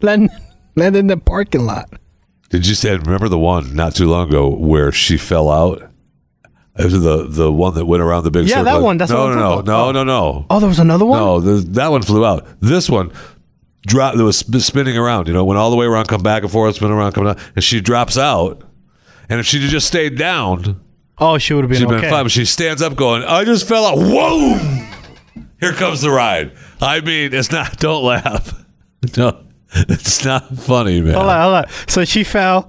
[0.00, 0.30] landed,
[0.74, 1.88] landed in the parking lot.
[2.50, 2.96] Did you say?
[2.96, 5.82] Remember the one not too long ago where she fell out?
[6.78, 8.64] It was the the one that went around the big Yeah, circle.
[8.64, 9.66] that one, that's no, what I'm no, no, about.
[9.66, 10.46] no, no, no.
[10.50, 11.18] Oh, there was another one.
[11.20, 12.46] No, the, that one flew out.
[12.60, 13.12] This one
[13.88, 14.16] dropped.
[14.18, 15.26] It was spinning around.
[15.26, 17.38] You know, went all the way around, come back and forth, spin around, come down,
[17.56, 18.62] and she drops out.
[19.28, 20.80] And if she'd have just stayed down,
[21.20, 22.00] Oh, she would have been she'd okay.
[22.02, 22.24] been fine.
[22.24, 24.56] But she stands up, going, "I just fell out." Whoa!
[25.60, 26.52] Here comes the ride.
[26.80, 27.76] I mean, it's not.
[27.80, 28.54] Don't laugh.
[29.16, 31.14] No, it's not funny, man.
[31.14, 31.64] Hold on, hold on.
[31.86, 32.68] So she fell.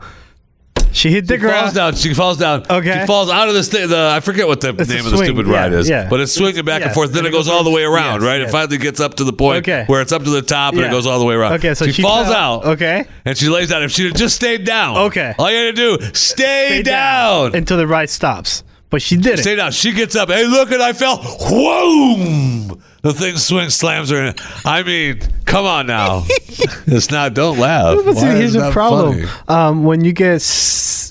[0.91, 1.75] She hit the She falls ground.
[1.75, 1.95] down.
[1.95, 2.65] She falls down.
[2.69, 3.01] Okay.
[3.01, 5.17] She falls out of the, sta- the I forget what the It's name of the
[5.17, 6.07] stupid Yeah, ride is, yeah.
[6.09, 7.11] but it's swinging back and forth.
[7.11, 8.41] Then and it goes all the way yes, around, right?
[8.41, 9.83] It finally gets up to the point Okay.
[9.87, 11.53] where it's up to the top and it goes all the way around.
[11.53, 12.33] Okay, so she, she falls fell.
[12.61, 12.65] out.
[12.65, 13.05] Okay.
[13.25, 13.83] And she lays down.
[13.83, 15.35] If she had just stayed down, Okay.
[15.37, 17.53] all you had to do stay, Stay down.
[17.55, 18.63] until the ride stops.
[18.89, 19.43] But she did it.
[19.43, 19.71] Stay down.
[19.71, 20.29] She gets up.
[20.29, 20.71] Hey, look!
[20.71, 21.17] And I fell.
[21.17, 22.79] Whoa!
[23.01, 24.35] The thing swings, slams her in.
[24.65, 26.23] I mean, come on now.
[26.27, 27.33] it's not.
[27.33, 27.97] Don't laugh.
[28.03, 29.25] But see, Why here's is the that problem.
[29.25, 29.31] funny?
[29.47, 30.41] Um, when you get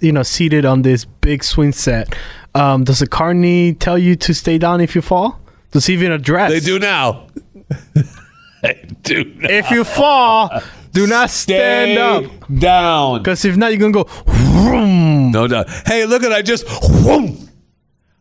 [0.02, 2.14] you know seated on this big swing set,
[2.54, 5.40] um, does the carney tell you to stay down if you fall?
[5.70, 6.50] Does he even address?
[6.50, 7.26] They do now.
[8.62, 9.48] they do now.
[9.48, 10.50] If you fall,
[10.92, 11.98] do not stand Stay
[12.34, 12.48] up.
[12.58, 13.18] down.
[13.20, 14.04] Because if not, you're gonna go.
[14.26, 15.30] Vroom.
[15.30, 15.68] No doubt.
[15.86, 16.66] Hey, look at I just.
[16.68, 17.47] Whoom.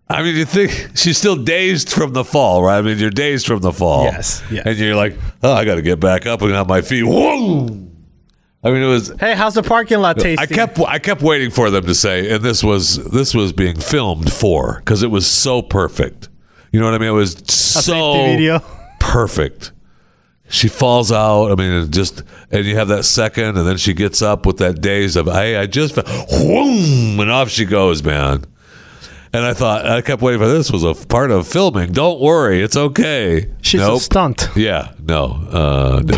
[0.09, 2.77] I mean, you think she's still dazed from the fall, right?
[2.77, 4.05] I mean, you're dazed from the fall.
[4.05, 4.65] Yes, yes.
[4.65, 7.03] And you're like, oh, I got to get back up and on my feet.
[7.03, 7.65] Whoa!
[8.63, 9.13] I mean, it was.
[9.19, 10.39] Hey, how's the parking lot tasting?
[10.39, 13.77] I kept I kept waiting for them to say, and this was this was being
[13.77, 16.29] filmed for because it was so perfect.
[16.71, 17.09] You know what I mean?
[17.09, 18.59] It was so
[18.99, 19.73] perfect.
[20.49, 21.51] She falls out.
[21.51, 24.81] I mean, just and you have that second, and then she gets up with that
[24.81, 28.45] daze of, "Hey, I just fell," whoom, and off she goes, man.
[29.37, 31.91] And I thought I kept waiting for this was a part of filming.
[31.91, 33.51] Don't worry, it's okay.
[33.61, 33.97] She's nope.
[33.97, 34.49] a stunt.
[34.55, 35.25] Yeah, no.
[35.25, 36.17] Uh, no.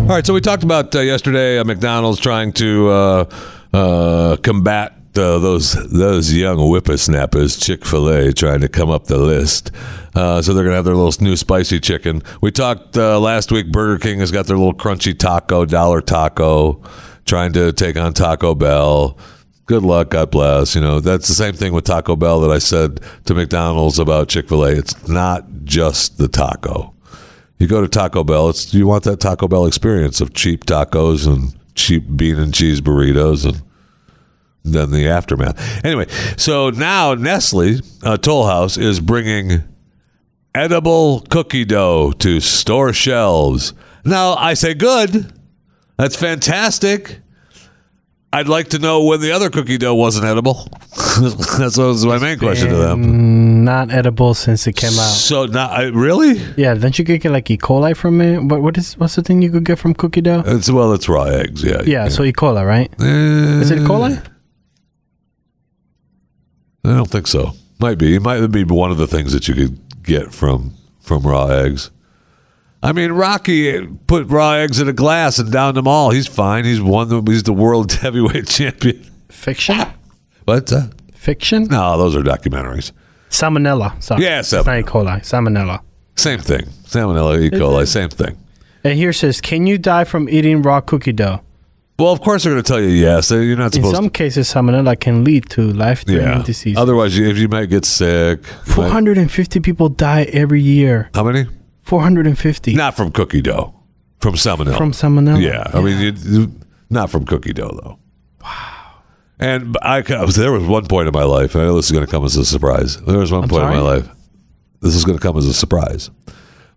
[0.00, 3.24] All right, so we talked about uh, yesterday uh, McDonald's trying to uh,
[3.72, 9.18] uh, combat uh, those those young whippersnappers, Chick Fil A, trying to come up the
[9.18, 9.70] list.
[10.16, 12.22] Uh, so they're gonna have their little new spicy chicken.
[12.42, 13.70] We talked uh, last week.
[13.70, 16.82] Burger King has got their little crunchy taco, dollar taco,
[17.28, 19.16] trying to take on Taco Bell.
[19.66, 20.74] Good luck, God bless.
[20.74, 24.28] You know that's the same thing with Taco Bell that I said to McDonald's about
[24.28, 24.70] Chick Fil A.
[24.72, 26.94] It's not just the taco.
[27.58, 31.26] You go to Taco Bell, it's you want that Taco Bell experience of cheap tacos
[31.26, 33.62] and cheap bean and cheese burritos and
[34.64, 35.84] then the aftermath.
[35.84, 39.64] Anyway, so now Nestle uh, Toll House is bringing
[40.54, 43.74] edible cookie dough to store shelves.
[44.04, 45.32] Now, I say good.
[45.98, 47.20] That's fantastic.
[48.32, 50.68] I'd like to know when the other cookie dough wasn't edible.
[51.58, 53.64] That's what was my main question to them.
[53.64, 55.10] Not edible since it came out.
[55.10, 56.34] So not I, really?
[56.56, 57.56] Yeah, don't you get like E.
[57.56, 58.38] coli from it?
[58.42, 60.42] What what is what's the thing you could get from cookie dough?
[60.44, 61.64] It's well, it's raw eggs.
[61.64, 61.80] Yeah.
[61.82, 62.32] Yeah, so E.
[62.32, 62.92] coli, right?
[63.00, 63.84] Uh, Is it E.
[63.84, 64.22] coli?
[66.84, 67.52] I don't think so.
[67.80, 68.14] Might be.
[68.14, 71.90] It might be one of the things that you could get from from raw eggs.
[72.82, 76.10] I mean, Rocky put raw eggs in a glass and downed them all.
[76.10, 76.64] He's fine.
[76.64, 77.08] He's won.
[77.08, 79.04] The, he's the world heavyweight champion.
[79.28, 79.84] Fiction?
[80.44, 80.72] What?
[80.72, 81.64] Uh, Fiction?
[81.64, 82.92] no, those are documentaries.
[83.30, 84.00] Salmonella.
[84.02, 84.22] Sorry.
[84.22, 84.82] Yeah, It's not E.
[84.82, 85.20] coli.
[85.20, 85.80] Salmonella.
[86.16, 86.62] Same thing.
[86.84, 87.50] Salmonella, E.
[87.50, 88.36] coli, same thing.
[88.84, 91.40] And here says, can you die from eating raw cookie dough?
[91.98, 93.30] Well, of course they're going to tell you yes.
[93.32, 93.94] You're not supposed.
[93.96, 95.76] In some cases, salmonella can lead to to.
[95.76, 96.42] life-threatening Yeah.
[96.44, 96.76] disease.
[96.78, 98.40] Otherwise, you, if you might get sick.
[98.46, 101.10] you might- 450 people die every year.
[101.12, 101.46] how many?
[101.88, 103.74] 450 Not from cookie dough.
[104.20, 104.76] From salmonella.
[104.76, 105.40] from salmonella.
[105.42, 107.98] Yeah, I mean, not from cookie dough though.
[108.42, 108.74] Wow.
[109.40, 111.56] And I, I was there was one point in my life.
[111.56, 113.00] I know this is going to come as a surprise.
[113.02, 114.00] There was one point in my sorry?
[114.00, 114.08] life.
[114.80, 116.10] This is going to come as a surprise.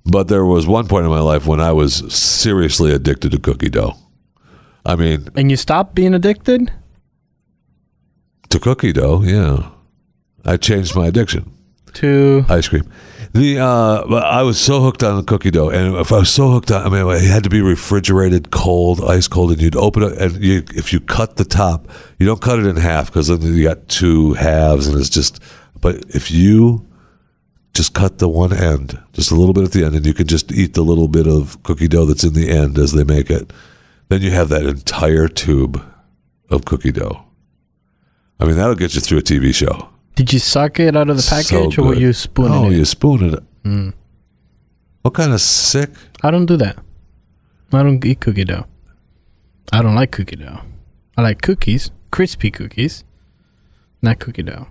[0.06, 3.70] But there was one point in my life when I was seriously addicted to cookie
[3.70, 3.96] dough.
[4.86, 6.72] I mean, And you stopped being addicted?
[8.50, 9.70] to cookie dough, yeah.
[10.46, 11.52] I changed my addiction.
[11.94, 12.46] To.
[12.50, 12.84] ice cream.
[13.34, 16.50] The uh, I was so hooked on the cookie dough, and if I was so
[16.50, 20.04] hooked on, I mean, it had to be refrigerated, cold, ice cold, and you'd open
[20.04, 21.88] it, and you, if you cut the top,
[22.20, 25.42] you don't cut it in half because then you got two halves, and it's just.
[25.80, 26.86] But if you
[27.74, 30.28] just cut the one end, just a little bit at the end, and you can
[30.28, 33.30] just eat the little bit of cookie dough that's in the end as they make
[33.30, 33.54] it,
[34.10, 35.82] then you have that entire tube
[36.50, 37.24] of cookie dough.
[38.42, 39.90] I mean, that'll get you through a TV show.
[40.22, 42.68] Did you suck it out of the So package, or were you spooning Oh, it?
[42.68, 43.44] Oh, you spooned it.
[43.64, 43.94] Mm.
[45.02, 45.90] What kind of sick?
[46.22, 46.78] I don't do that.
[47.74, 48.68] I don't eat cookie dough.
[49.74, 50.62] I don't like cookie dough.
[51.18, 53.04] I like cookies, crispy cookies,
[54.04, 54.68] not cookie dough.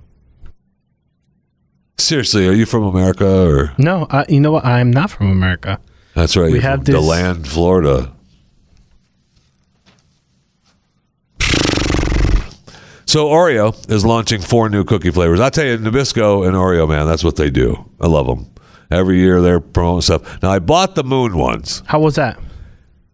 [1.99, 3.73] Seriously, are you from America or?
[3.77, 4.65] No, I, you know what?
[4.65, 5.81] I'm not from America.
[6.15, 6.53] That's right.
[6.53, 8.13] We have this- DeLand, Florida.
[13.11, 15.41] So Oreo is launching four new cookie flavors.
[15.41, 17.91] I tell you, Nabisco and Oreo, man, that's what they do.
[18.01, 18.47] I love them.
[18.89, 20.41] Every year they're promoting stuff.
[20.45, 22.39] Now I bought the moon ones, How was that?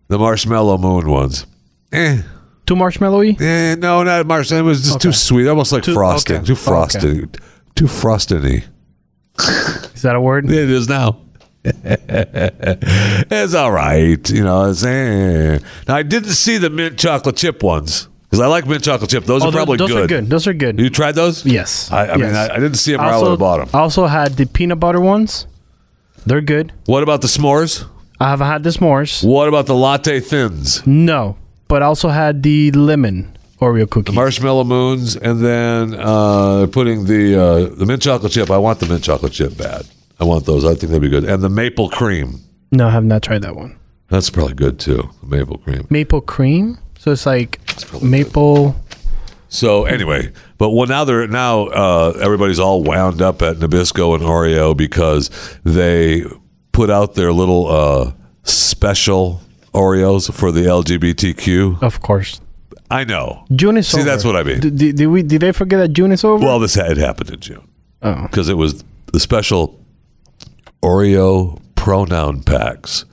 [0.09, 1.47] the marshmallow moon ones.
[1.93, 2.21] Eh,
[2.67, 3.41] Too marshmallowy?
[3.41, 4.65] eh no, not marshmallow.
[4.65, 5.17] It was just too Okay.
[5.17, 6.37] sweet, almost like Too- frosting.
[6.37, 6.45] okay.
[6.47, 6.63] Too Okay.
[6.63, 7.39] frosted.
[7.75, 8.65] Too frosty.
[9.95, 10.45] Is that a word?
[10.51, 11.21] It is now.
[11.65, 14.69] it's all right, you know.
[14.69, 15.59] It's, eh.
[15.89, 19.25] Now I didn't see the mint chocolate chip ones because I like mint chocolate chip.
[19.25, 20.05] Those Oh, are probably those good.
[20.05, 20.31] are good.
[20.31, 20.79] Those are good.
[20.81, 21.45] You tried those?
[21.45, 21.91] yes.
[21.91, 22.35] I, I mean.
[22.35, 23.01] I, I didn't see them.
[23.01, 23.69] I or I would also, have bought them.
[23.75, 25.47] I also had the peanut butter ones.
[26.25, 26.73] They're good.
[26.87, 27.85] What about the s'mores?
[28.19, 29.23] I haven't had the s'mores.
[29.23, 30.85] What about the latte thins?
[30.87, 31.37] No,
[31.69, 34.15] but I also had the lemon Oreo cookies.
[34.15, 38.51] Marshmallow moons, and then uh, putting the uh, the mint chocolate chip.
[38.51, 39.87] I want the mint chocolate chip bad.
[40.19, 40.65] I want those.
[40.65, 41.25] I think they'd be good.
[41.25, 42.41] And the maple cream.
[42.73, 43.79] no, I have not tried that one.
[44.09, 45.11] That's probably good too.
[45.23, 45.87] The maple cream.
[45.91, 46.79] Maple cream.
[46.99, 47.61] So it's like
[48.03, 48.77] maple.
[49.49, 54.25] So anyway, but well now they're now uh, everybody's all wound up at Nabisco and
[54.25, 55.31] Oreo because
[55.65, 56.25] they
[56.73, 58.13] put out their little uh,
[58.43, 59.41] special
[59.73, 61.83] Oreos for the LGBTQ.
[61.83, 62.41] Of course.
[62.91, 63.45] I know.
[63.53, 64.09] June is See, over.
[64.09, 64.61] that's what I mean.
[64.61, 65.23] Did, did, did we?
[65.23, 66.45] Did they forget that June is over?
[66.45, 67.69] Well, this had happened in June
[68.03, 69.81] oh, because it was the special
[70.83, 73.05] Oreo pronoun packs,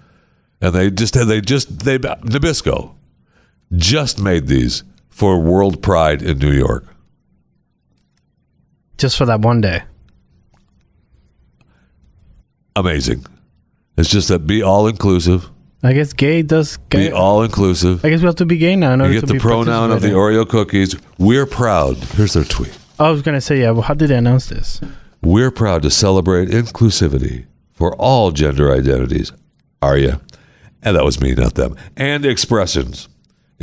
[0.62, 2.94] and they just had they just they Nabisco
[3.72, 6.86] just made these for World Pride in New York.
[8.98, 9.84] just for that one day.
[12.76, 13.26] Amazing.
[13.98, 15.50] It's just that be all inclusive.
[15.84, 16.78] I guess gay does.
[16.90, 18.04] Gay, Be all inclusive.
[18.06, 18.94] I guess we have to be gay now.
[18.94, 20.10] In You to get the pronoun of the.
[20.10, 20.96] Oreo cookies.
[21.18, 21.98] We're proud.
[21.98, 22.78] Here's their tweet.
[23.00, 23.72] I was gonna say yeah.
[23.72, 24.80] Well, how did they announce this?
[25.22, 29.34] We're proud to celebrate inclusivity for all gender identities.
[29.82, 30.22] Are you?
[30.82, 31.76] And that was me, not them.
[31.98, 33.10] And expressions.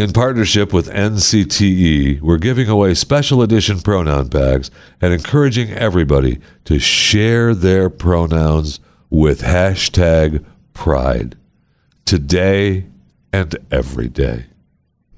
[0.00, 6.78] In partnership with NCTE, we're giving away special edition pronoun bags and encouraging everybody to
[6.78, 11.36] share their pronouns with hashtag pride
[12.06, 12.86] today
[13.30, 14.46] and every day.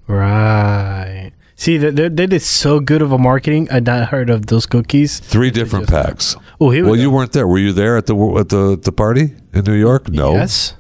[0.09, 1.31] Right.
[1.55, 3.69] See, they, they, they did so good of a marketing.
[3.71, 5.21] I'd not heard of those cookies.
[5.21, 6.35] Three different packs.
[6.61, 7.47] Oh, here we Well, you weren't there.
[7.47, 10.09] Were you there at the at the, the party in New York?
[10.09, 10.33] No.
[10.33, 10.75] Yes.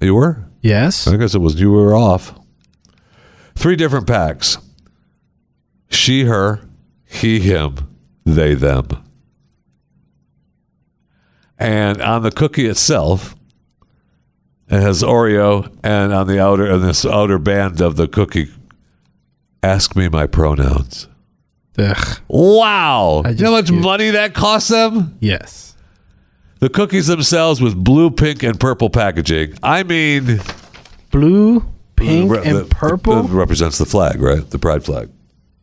[0.00, 0.44] You were?
[0.60, 1.08] Yes.
[1.08, 2.39] I guess it was you were off.
[3.54, 4.58] Three different packs.
[5.90, 6.60] She, her,
[7.04, 8.86] he, him, they, them.
[11.58, 13.36] And on the cookie itself,
[14.68, 18.48] it has Oreo, and on the outer and this outer band of the cookie,
[19.62, 21.08] ask me my pronouns.
[21.76, 22.18] Ugh.
[22.28, 23.22] Wow!
[23.24, 25.16] I You know how much just- money that costs them?
[25.20, 25.74] Yes.
[26.60, 29.54] The cookies themselves with blue, pink, and purple packaging.
[29.62, 30.40] I mean,
[31.10, 31.64] Blue,
[32.00, 33.22] pink, Re- and the- purple.
[33.22, 34.48] that represents the flag, right?
[34.48, 35.08] The pride flag.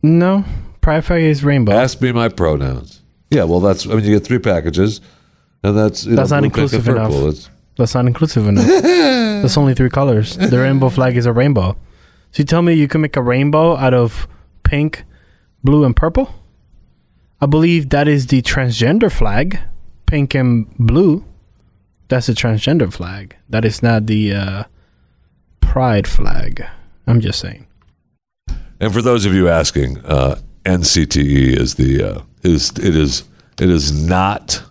[0.02, 0.44] no,
[0.80, 1.72] Pride Flag is rainbow.
[1.72, 3.02] Ask me my pronouns.
[3.30, 3.84] Yeah, well, that's.
[3.86, 5.02] I mean, you get three packages,
[5.62, 7.34] and that's you That's know, not blue, pink, and inclusive enough.
[7.34, 8.66] It's, That's not inclusive enough.
[9.42, 10.36] That's only three colors.
[10.36, 11.76] The rainbow flag is a rainbow.
[12.32, 14.26] So you tell me you can make a rainbow out of
[14.62, 15.04] pink,
[15.62, 16.34] blue, and purple?
[17.40, 19.58] I believe that is the transgender flag,
[20.06, 21.24] pink and blue.
[22.08, 23.36] That's a transgender flag.
[23.48, 24.64] That is not the uh,
[25.68, 26.64] pride flag.
[27.06, 27.66] I'm just saying.
[28.80, 33.24] and for those of you asking, uh, NCTE is the uh, is it is
[33.60, 34.62] it is not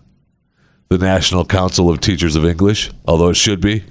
[0.90, 3.84] the National Council of Teachers of English, although it should be.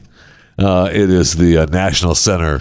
[0.59, 2.61] Uh, it is the uh, National Center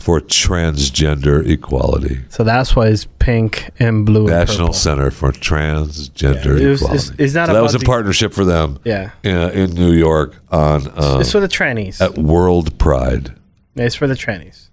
[0.00, 2.20] for Transgender Equality.
[2.30, 4.72] So that's why it's pink and blue National purple.
[4.74, 6.98] Center for Transgender Yeah, it was- Equality.
[7.04, 9.10] it's- it's not so that was in the- partnership for them Yeah.
[9.22, 12.00] in, in New York on um, It's for the trannies.
[12.00, 13.34] at World Pride.
[13.76, 14.68] it's for the trannies.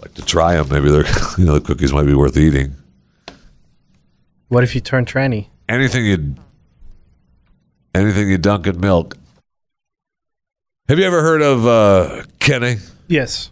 [0.00, 1.04] Like to try them, maybe they're
[1.38, 2.74] you know the cookies might be worth eating.
[4.48, 5.48] What if you turn tranny?
[5.68, 6.34] anything you
[7.94, 9.16] anything you dunk in milk.
[10.88, 12.78] Have you ever heard of uh, Kinne?
[13.08, 13.50] Yes.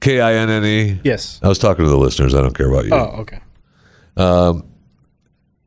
[0.00, 1.00] K I N N E.
[1.02, 1.40] Yes.
[1.42, 2.34] I was talking to the listeners.
[2.34, 3.40] I don't care about you, Oh, okay.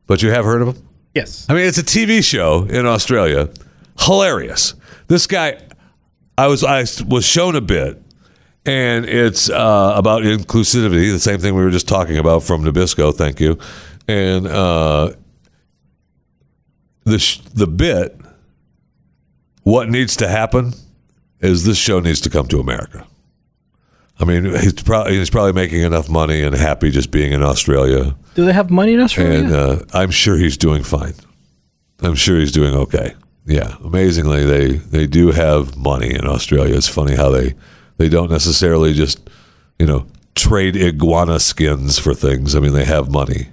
[0.06, 0.88] but you have heard of him.
[1.14, 1.46] Yes.
[1.48, 3.50] I mean, it's a TV show in Australia.
[3.98, 4.74] Hilarious.
[5.08, 5.60] This guy,
[6.38, 8.00] I was I was shown a bit,
[8.64, 11.10] and it's uh, about inclusivity.
[11.12, 13.14] The same thing we were just talking about from Nabisco.
[13.14, 13.58] Thank you.
[14.08, 15.12] And uh,
[17.04, 18.18] the sh- the bit,
[19.64, 20.72] what needs to happen
[21.40, 23.06] is this show needs to come to America.
[24.18, 28.14] I mean, he's probably he's probably making enough money and happy just being in Australia
[28.34, 29.38] Do they have money in Australia?
[29.44, 31.14] and uh, I'm sure he's doing fine.
[32.02, 33.14] I'm sure he's doing okay.
[33.46, 36.76] Yeah, amazingly, they they do have money in Australia.
[36.76, 37.54] It's funny how they
[37.96, 39.28] they don't necessarily just
[39.78, 42.54] you know trade iguana skins for things.
[42.54, 43.48] I mean, they have money.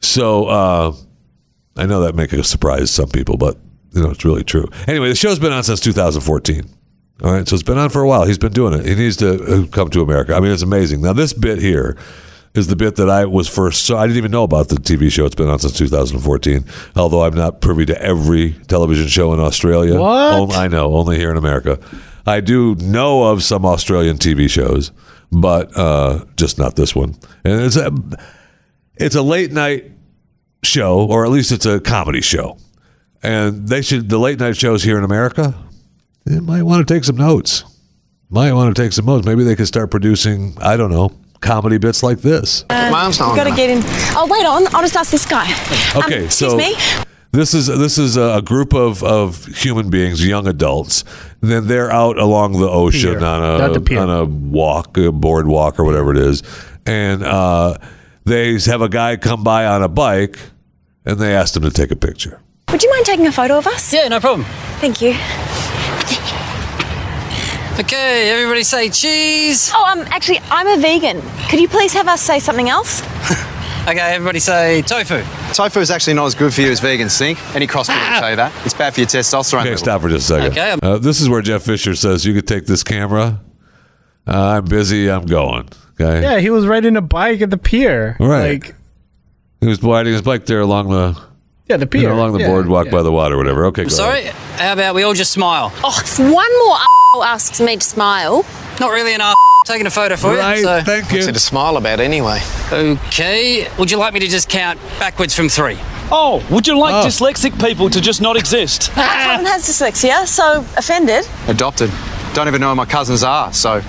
[0.00, 0.94] So uh,
[1.76, 3.56] I know that make a surprise some people, but
[3.92, 4.68] you know it's really true.
[4.86, 6.64] Anyway, the show's been on since 2014.
[7.22, 8.24] All right, so it's been on for a while.
[8.24, 8.86] He's been doing it.
[8.86, 10.34] He needs to uh, come to America.
[10.34, 11.00] I mean, it's amazing.
[11.00, 11.96] Now, this bit here
[12.54, 13.84] is the bit that I was first.
[13.84, 15.24] So I didn't even know about the TV show.
[15.24, 16.64] It's been on since 2014.
[16.96, 19.98] Although I'm not privy to every television show in Australia.
[19.98, 20.34] What?
[20.34, 21.78] Oh, I know, only here in America.
[22.26, 24.90] I do know of some Australian TV shows,
[25.30, 27.16] but uh, just not this one.
[27.44, 27.92] And it's a
[28.96, 29.92] it's a late night
[30.62, 32.56] show, or at least it's a comedy show.
[33.22, 35.54] And they should the late night shows here in America.
[36.24, 37.64] They might want to take some notes.
[38.30, 39.26] Might want to take some notes.
[39.26, 40.56] Maybe they could start producing.
[40.60, 41.10] I don't know
[41.44, 42.64] comedy bits like this.
[42.70, 43.80] My arm's not on Got to get in.
[44.16, 44.66] Oh, wait on.
[44.74, 45.44] I'll just ask this guy.
[45.94, 46.74] Um, Okay, excuse so me.
[47.32, 51.04] this is this is a group of, of human beings, young adults.
[51.40, 53.24] Then they're out along the ocean Pier.
[53.24, 56.42] on a on a walk, a boardwalk, or whatever it is,
[56.86, 57.76] and uh,
[58.24, 60.38] they have a guy come by on a bike,
[61.04, 62.40] and they asked him to take a picture.
[62.74, 63.92] Would you mind taking a photo of us?
[63.94, 64.44] Yeah, no problem.
[64.80, 65.10] Thank you.
[67.78, 69.70] Okay, everybody say cheese.
[69.72, 71.22] Oh, um, actually, I'm a vegan.
[71.48, 73.00] Could you please have us say something else?
[73.86, 75.22] Okay, everybody say tofu.
[75.52, 77.38] Tofu is actually not as good for you as vegan stink.
[77.54, 78.50] Any CrossFit will tell you that.
[78.64, 79.76] It's bad for your testosterone Okay, level.
[79.76, 80.52] stop for just a second.
[80.52, 83.40] Okay, Uh, this is where Jeff Fisher says, "You could take this camera.
[84.26, 85.10] Uh, I'm busy.
[85.10, 85.68] I'm going."
[86.00, 86.22] Okay.
[86.22, 88.16] yeah, he was riding a bike at the pier.
[88.18, 88.64] Right.
[88.64, 88.74] Like,
[89.60, 91.20] He was riding his bike there along the
[91.68, 92.08] yeah, the you pier.
[92.10, 92.92] know, along the Yeah, boardwalk yeah.
[92.92, 93.66] by the water, whatever.
[93.66, 93.84] Okay.
[93.84, 94.60] Go Sorry, ahead.
[94.60, 95.72] how about we all just smile?
[95.82, 98.44] Oh, if one more asks me to smile.
[98.80, 99.34] Not really an ass
[99.66, 100.58] taking a photo for Right.
[100.58, 100.64] you.
[100.64, 100.82] So.
[100.82, 101.28] Thank What's you.
[101.30, 102.40] it to smile about anyway?
[102.70, 105.78] Okay, would you like me to just count backwards from three?
[106.10, 107.06] Oh, would you like Oh.
[107.06, 108.82] dyslexic people to just not exist?
[108.94, 111.26] Someone has dyslexia, so offended.
[111.48, 111.90] Adopted.
[112.34, 113.80] Don't even know who my cousins are, so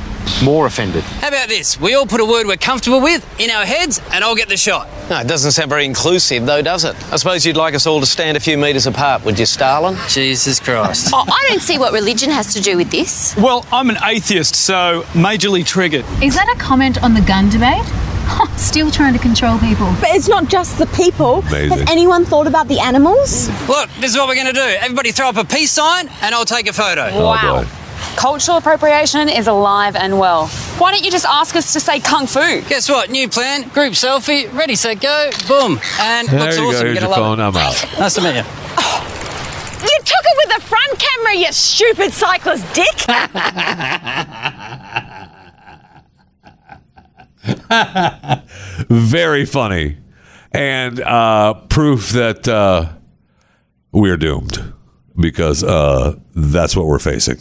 [0.44, 1.04] more offended.
[1.04, 1.80] How about this?
[1.80, 4.58] We all put a word we're comfortable with in our heads, and I'll get the
[4.58, 4.88] shot.
[5.10, 6.96] No, it doesn't sound very inclusive, though, does it?
[7.14, 9.96] I suppose you'd like us all to stand a few metres apart, would you, Stalin?
[10.10, 11.12] Jesus Christ.
[11.14, 13.36] Oh, I don't see what religion has to do with this.
[13.38, 16.06] Well, I'm an atheist, so majorly triggered.
[16.24, 17.84] Is that a comment on the gun debate?
[18.58, 19.94] Still trying to control people.
[20.02, 21.42] But it's not just the people.
[21.50, 21.70] Amazing.
[21.78, 23.48] Has anyone thought about the animals?
[23.70, 24.60] Look, this is what we're going to do.
[24.80, 27.10] Everybody throw up a peace sign, and I'll take a photo.
[27.12, 27.85] Oh, boy.
[28.16, 30.48] Cultural appropriation is alive and well.
[30.78, 32.62] Why don't you just ask us to say kung fu?
[32.62, 33.10] Guess what?
[33.12, 35.80] New plan, group selfie, ready, set, go, boom.
[36.00, 36.82] And There looks you awesome.
[36.82, 36.86] go.
[36.86, 37.40] Here's Gonna your love phone.
[37.40, 37.44] it.
[37.44, 37.86] I'm out.
[38.00, 38.44] Nice to meet you.
[39.86, 43.06] You took it with the front camera, you stupid cyclist dick.
[48.90, 49.98] Very funny,
[50.52, 52.90] and uh, proof that uh,
[53.92, 54.74] we're doomed
[55.20, 57.38] because uh, that's what we're facing.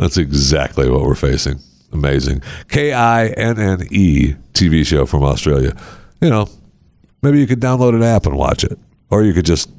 [0.00, 1.60] That's exactly what we're facing.
[1.92, 2.42] Amazing.
[2.68, 5.76] K I N N E TV show from Australia.
[6.22, 6.48] You know,
[7.22, 8.78] maybe you could download an app and watch it,
[9.10, 9.70] or you could just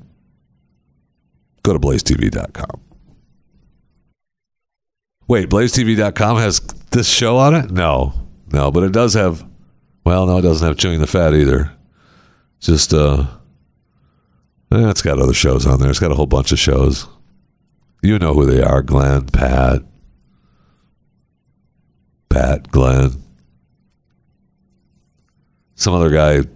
[1.63, 2.81] go to blazetv.com.
[5.27, 6.59] Wait, blazetv.com has
[6.91, 7.71] this show on it?
[7.71, 8.13] No,
[8.51, 9.43] no, but it does have.
[10.05, 11.71] Well, no, it doesn't have chewing the fat either.
[12.59, 13.25] Just uh,
[14.71, 15.89] eh, it's got other shows on there.
[15.89, 17.07] It's got a whole bunch of shows.
[18.03, 19.81] You know who they are: Glenn, Pat,
[22.31, 23.11] Pat, Glenn.
[25.75, 26.47] Some other guy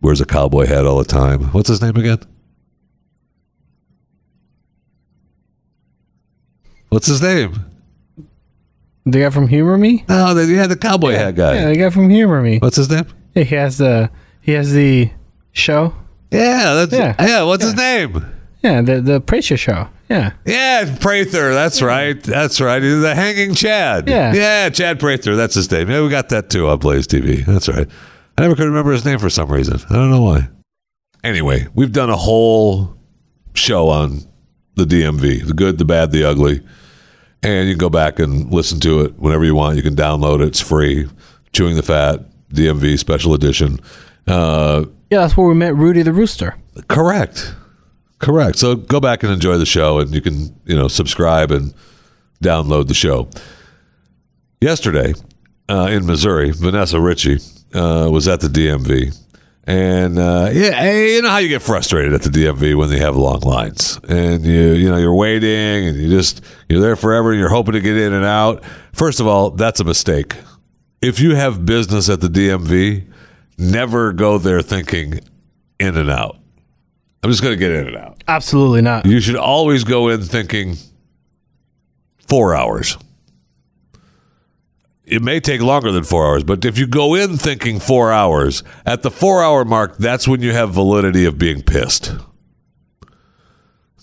[0.00, 1.44] wears a cowboy hat all the time.
[1.52, 2.18] What's his name again?
[6.88, 7.64] What's his name?
[9.04, 10.04] The guy from Humor Me?
[10.08, 11.54] Oh, the, yeah, the cowboy hat guy.
[11.54, 12.58] Yeah, the guy from Humor Me.
[12.58, 13.06] What's his name?
[13.34, 15.10] Yeah, he has the he has the
[15.52, 15.94] show.
[16.30, 17.14] Yeah, that's yeah.
[17.18, 17.42] Yeah.
[17.44, 18.24] what's his name?
[18.62, 19.88] Yeah, the the Preacher show.
[20.08, 20.32] Yeah.
[20.46, 21.52] Yeah, Prather.
[21.52, 22.22] That's right.
[22.22, 22.82] That's right.
[22.82, 24.08] He's the hanging Chad.
[24.08, 24.32] Yeah.
[24.32, 25.36] Yeah, Chad Prather.
[25.36, 25.90] That's his name.
[25.90, 27.44] Yeah, we got that too on Blaze TV.
[27.44, 27.86] That's right.
[28.38, 29.80] I never could remember his name for some reason.
[29.90, 30.48] I don't know why.
[31.24, 32.96] anyway, we've done a whole
[33.54, 34.20] show on
[34.76, 36.62] the DMV, the good, the bad, the ugly.
[37.42, 39.76] And you can go back and listen to it whenever you want.
[39.76, 40.46] You can download it.
[40.48, 41.08] It's free.
[41.52, 42.20] Chewing the Fat,
[42.52, 43.78] DMV special edition.
[44.26, 46.54] Uh, Yeah, that's where we met Rudy the Rooster.
[46.88, 47.54] correct.
[48.18, 48.58] Correct.
[48.58, 51.72] So go back and enjoy the show and you can, you know, subscribe and
[52.42, 53.28] download the show.
[54.60, 55.14] Yesterday
[55.68, 57.38] uh, in Missouri, Vanessa Ritchie
[57.74, 59.16] uh, was at the DMV.
[59.68, 63.16] And uh, yeah, you know how you get frustrated at the DMV when they have
[63.16, 66.40] long lines, and you you know you're waiting, and you just
[66.70, 68.64] you're there forever, and you're hoping to get in and out.
[68.94, 70.36] First of all, that's a mistake.
[71.02, 73.12] If you have business at the DMV,
[73.58, 75.20] never go there thinking
[75.78, 76.37] in and out.
[77.22, 78.22] I'm just going to get in and out.
[78.28, 79.06] Absolutely not.
[79.06, 80.76] You should always go in thinking
[82.28, 82.96] four hours.
[85.04, 88.62] It may take longer than four hours, but if you go in thinking four hours,
[88.84, 92.12] at the four hour mark, that's when you have validity of being pissed.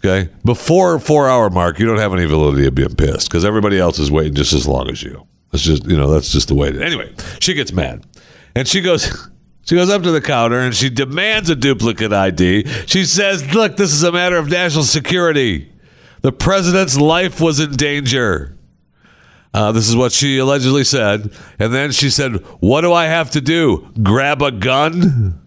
[0.04, 0.32] Okay?
[0.44, 4.00] Before four hour mark, you don't have any validity of being pissed because everybody else
[4.00, 5.28] is waiting just as long as you.
[5.52, 6.82] That's just, you know, that's just the way it is.
[6.82, 8.04] Anyway, she gets mad.
[8.56, 9.30] And she goes,
[9.66, 12.66] she goes up to the counter and she demands a duplicate ID.
[12.86, 15.72] She says, Look, this is a matter of national security.
[16.22, 18.58] The president's life was in danger.
[19.56, 21.32] Uh, this is what she allegedly said.
[21.58, 23.92] And then she said, What do I have to do?
[24.04, 25.42] Grab a gun?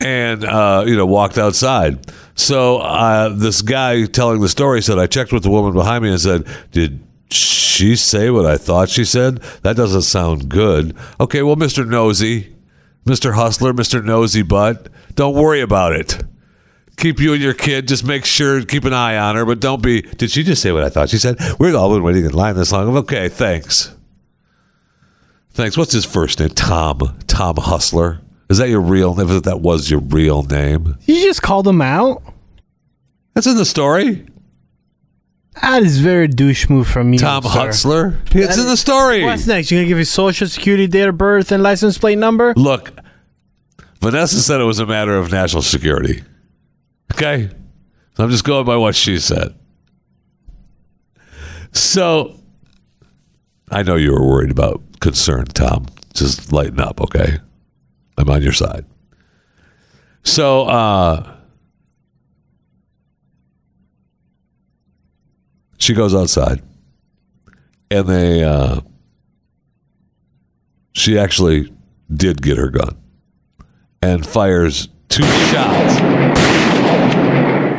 [0.00, 2.12] And, uh, you know, walked outside.
[2.34, 6.10] So uh, this guy telling the story said, I checked with the woman behind me
[6.10, 9.38] and said, Did she say what I thought she said?
[9.62, 10.96] That doesn't sound good.
[11.20, 11.86] Okay, well, Mr.
[11.86, 12.55] Nosy,
[13.06, 13.34] Mr.
[13.34, 14.04] Hustler, Mr.
[14.04, 16.22] Nosy Butt, don't worry about it
[16.96, 17.88] keep you and your kid.
[17.88, 20.02] Just make sure, keep an eye on her, but don't be.
[20.02, 21.38] Did she just say what I thought she said?
[21.58, 22.96] We've all been waiting in line this long.
[22.96, 23.94] Okay, thanks.
[25.50, 25.76] Thanks.
[25.76, 26.50] What's his first name?
[26.50, 27.16] Tom.
[27.26, 28.20] Tom Hustler.
[28.48, 29.30] Is that your real name?
[29.30, 32.22] If that was your real name, You just called him out.
[33.34, 34.26] that's in the story.
[35.62, 37.48] That is very douche move from you, Tom sir.
[37.48, 38.18] Hustler.
[38.32, 39.24] It's in the story.
[39.24, 39.70] What's next?
[39.70, 42.52] You're gonna give your social security, date of birth, and license plate number?
[42.56, 42.92] Look,
[44.00, 46.22] Vanessa said it was a matter of national security.
[47.14, 47.48] Okay?
[48.16, 49.54] So I'm just going by what she said.
[51.72, 52.38] So
[53.70, 55.86] I know you were worried about concern, Tom.
[56.14, 57.38] Just lighten up, okay?
[58.16, 58.86] I'm on your side.
[60.22, 61.35] So, uh,
[65.78, 66.62] she goes outside
[67.90, 68.80] and they, uh,
[70.92, 71.72] she actually
[72.12, 72.96] did get her gun
[74.02, 76.00] and fires two shots.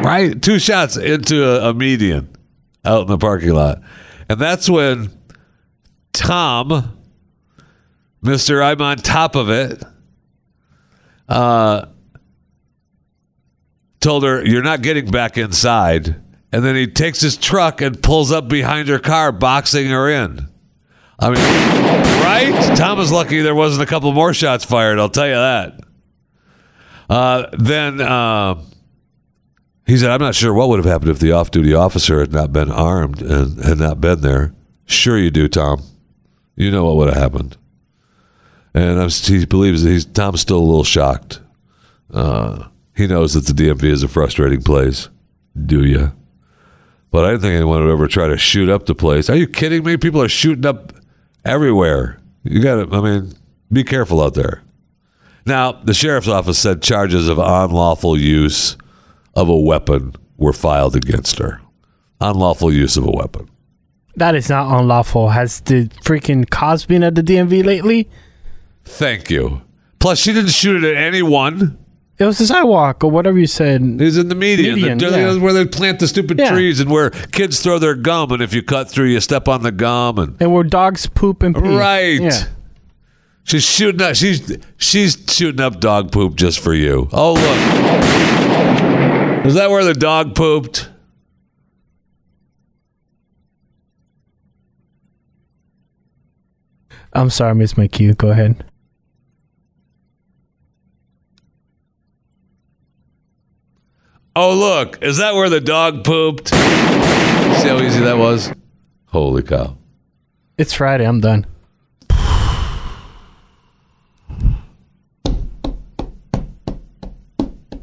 [0.04, 0.42] Right?
[0.42, 2.30] Two shots into a, a median
[2.86, 3.82] out in the parking lot.
[4.30, 5.10] And that's when
[6.14, 6.98] Tom,
[8.24, 8.64] Mr.
[8.64, 9.84] I'm on top of it,
[11.28, 11.88] uh,
[14.00, 16.22] told her, You're not getting back inside.
[16.52, 20.48] And then he takes his truck and pulls up behind her car, boxing her in.
[21.20, 21.44] I mean,
[22.24, 22.78] right?
[22.78, 25.80] Tom is lucky there wasn't a couple more shots fired, I'll tell you that.
[27.10, 28.62] Uh, then uh,
[29.86, 32.32] he said, I'm not sure what would have happened if the off duty officer had
[32.32, 34.54] not been armed and had not been there.
[34.86, 35.82] Sure, you do, Tom.
[36.56, 37.58] You know what would have happened.
[38.74, 41.40] And I'm, he believes that he's, Tom's still a little shocked.
[42.14, 45.10] Uh, he knows that the DMV is a frustrating place.
[45.66, 46.12] Do you?
[47.12, 49.30] But I didn't think anyone would ever try to shoot up the place.
[49.30, 49.98] Are you kidding me?
[49.98, 50.94] People are shooting up
[51.46, 52.20] everywhere.
[52.44, 53.34] You got to, I mean,
[53.72, 54.62] be careful out there.
[55.46, 58.76] Now, the sheriff's office said charges of unlawful use
[59.36, 61.62] of a weapon were filed against her.
[62.20, 63.50] Unlawful use of a weapon.
[64.16, 65.30] That is not unlawful.
[65.30, 68.10] Has the freaking cops been at the DMV lately?
[68.84, 69.62] Thank you.
[70.00, 71.78] Plus, she didn't shoot it at anyone.
[72.20, 73.82] It was the sidewalk or whatever you said.
[73.84, 75.38] It was in the median, Median, the- yeah.
[75.38, 76.52] where they plant the stupid Yeah.
[76.52, 79.62] trees and where kids throw their gum, and if you cut through, you step on
[79.62, 81.62] the gum, and And where dogs poop and pee.
[81.62, 82.20] right.
[82.22, 82.46] Yeah.
[83.44, 84.16] She's shooting up.
[84.16, 87.08] She's she's shooting up dog poop just for you.
[87.14, 87.44] Oh look,
[89.46, 90.90] is that where the dog pooped?
[97.14, 98.14] I'm sorry, I missed my cue.
[98.14, 98.64] Go ahead.
[104.40, 106.50] Oh look, is that where the dog pooped?
[106.50, 106.56] See
[107.70, 108.54] how easy that was?
[109.08, 109.76] Holy cow!
[110.60, 111.08] It's Friday.
[111.08, 111.48] I'm done.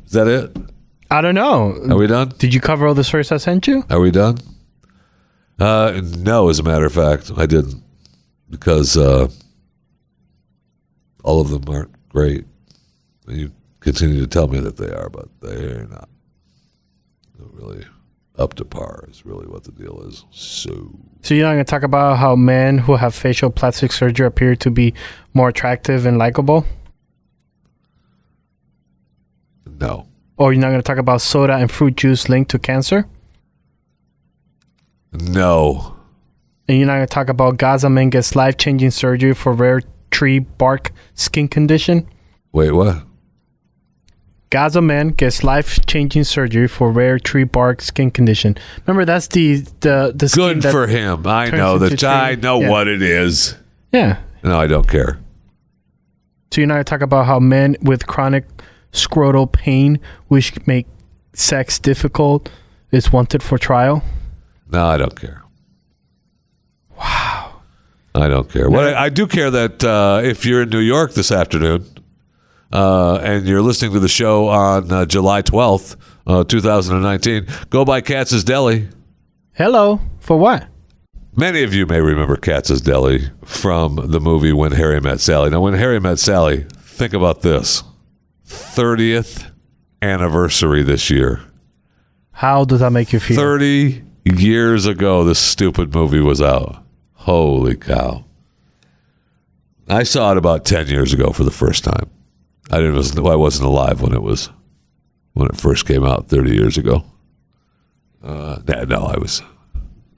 [0.04, 0.56] Is that it?
[1.10, 1.72] I don't know.
[1.90, 2.32] Are we done?
[2.38, 3.82] Did you cover all the stories I sent you?
[3.90, 4.38] Are we done?
[5.58, 7.82] Uh, no, as a matter of fact, I didn't
[8.48, 9.26] because uh,
[11.24, 12.44] all of them aren't great.
[13.26, 13.50] You
[13.80, 16.08] continue to tell me that they are, but they're not.
[17.52, 17.84] Really
[18.36, 20.24] up to par is really what the deal is.
[20.30, 20.90] So
[21.22, 24.70] So you're not gonna talk about how men who have facial plastic surgery appear to
[24.70, 24.92] be
[25.34, 26.64] more attractive and likable,
[29.78, 33.06] no, or you're not gonna talk about soda and fruit juice linked to cancer,
[35.12, 35.94] no,
[36.68, 39.80] and you're not gonna talk about Gaza man gets life changing surgery for rare
[40.10, 42.08] tree bark skin condition.
[42.52, 43.02] wait, what?
[44.54, 48.56] Gaza man gets life changing surgery for rare tree bark skin condition.
[48.86, 51.26] Remember, that's the the the skin Good for him.
[51.26, 52.04] I know that.
[52.04, 52.68] I know Yeah.
[52.70, 53.56] what it is.
[53.92, 54.18] Yeah.
[54.44, 55.18] No, I don't care.
[56.52, 58.44] So you're not gonna talk about how men with chronic
[58.92, 59.98] scrotal pain,
[60.28, 60.86] which make
[61.32, 62.48] sex difficult,
[62.92, 64.04] is wanted for trial.
[64.70, 65.42] No, I don't care.
[66.96, 67.60] Wow.
[68.14, 68.70] I don't care.
[68.70, 71.86] What I, I do care that uh, if you're in New York this afternoon
[72.74, 75.96] uh, and you're listening to the show on uh, July 12th,
[76.26, 78.88] uh, 2019, go by Katz's Deli.
[79.52, 80.66] Hello, for what?
[81.36, 85.50] Many of you may remember Katz's Deli from the movie When Harry Met Sally.
[85.50, 87.82] Now, When Harry Met Sally, think about this
[88.46, 89.50] 30th
[90.02, 91.42] anniversary this year.
[92.32, 93.36] How does that make you feel?
[93.36, 96.84] 30 years ago, this stupid movie was out.
[97.14, 98.24] Holy cow.
[99.88, 102.10] I saw it about 10 years ago for the first time.
[102.70, 104.50] I didn't I wasn't alive when it was
[105.34, 107.04] when it first came out 30 years ago.
[108.22, 108.58] Uh,
[108.88, 109.42] no, I was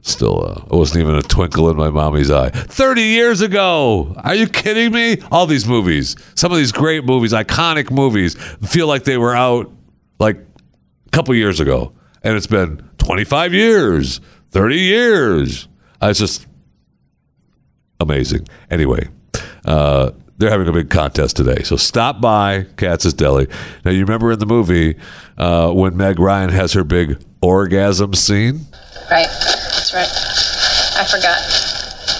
[0.03, 2.51] still uh, I wasn't even a twinkle in my mommy's eye.
[2.51, 4.15] 30 years ago.
[4.19, 5.19] Are you kidding me?
[5.33, 8.35] All these movies, some of these great movies, iconic movies,
[8.65, 9.71] feel like they were out
[10.21, 11.93] like a couple years ago,
[12.23, 14.21] and it's been 25 years,
[14.51, 15.69] 30 years.
[16.01, 16.47] It's just
[17.99, 18.47] amazing.
[18.71, 19.09] Anyway,
[19.65, 23.47] uh, they're having a big contest today, so stop by Katz's Deli.
[23.85, 24.97] Now, you remember in the movie
[25.39, 28.67] uh, when Meg Ryan has her big orgasm scene?
[29.11, 29.29] Right.
[29.29, 30.09] That's right.
[30.99, 31.41] I forgot.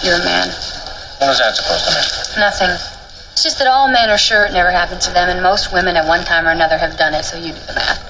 [0.03, 0.47] You're a man.
[1.19, 2.39] What was that supposed to mean?
[2.39, 2.69] Nothing.
[3.33, 5.95] It's just that all men are sure it never happened to them, and most women
[5.95, 8.01] at one time or another have done it, so you do the math.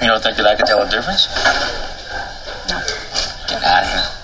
[0.00, 1.28] You don't think that I could tell a difference?
[2.68, 2.78] No.
[3.48, 4.17] Get out of here.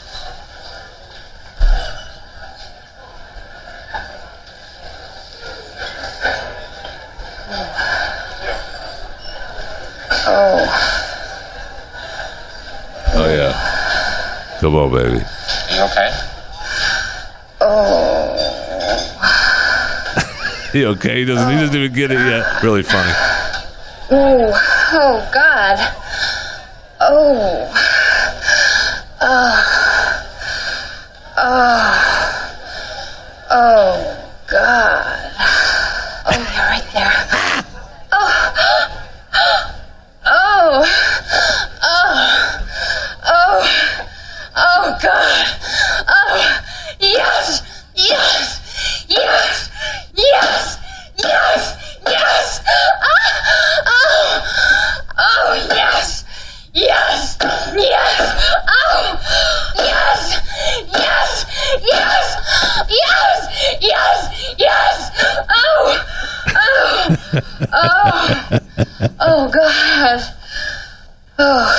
[10.26, 10.66] Oh.
[13.16, 13.52] Oh, yeah.
[14.60, 15.20] Come on, baby.
[15.72, 16.10] You okay?
[17.60, 18.40] Oh.
[20.72, 21.18] He okay?
[21.20, 22.60] He doesn't, he doesn't even get it yet.
[22.62, 23.12] Really funny.
[24.10, 24.52] Oh.
[24.92, 25.78] Oh, God.
[27.00, 27.70] Oh.
[29.20, 29.62] Oh.
[31.36, 31.94] Oh.
[33.50, 35.30] Oh, God.
[36.26, 37.12] Oh, you're right there.
[38.10, 38.42] Oh.
[40.26, 40.84] Oh.
[41.82, 42.60] Oh.
[43.26, 43.62] Oh.
[44.56, 45.46] Oh, God.
[46.08, 46.60] Oh.
[46.98, 47.62] Yes.
[47.94, 48.60] Yes.
[49.08, 49.68] Yes.
[50.14, 50.78] Yes.
[51.16, 51.76] Yes.
[52.06, 52.60] Yes.
[52.66, 52.70] Ah.
[53.86, 54.42] Oh.
[55.18, 56.24] Oh, yes.
[56.72, 57.36] Yes.
[57.40, 58.20] Yes.
[58.68, 59.16] Oh.
[59.76, 60.40] Yes.
[60.92, 61.44] Yes.
[61.82, 62.36] Yes.
[62.88, 63.48] Yes.
[63.80, 64.28] Yes.
[64.58, 65.10] Yes.
[65.50, 65.98] Oh.
[66.48, 67.06] Oh.
[67.72, 68.58] Oh.
[69.20, 70.20] Oh, God.
[71.38, 71.70] Oh.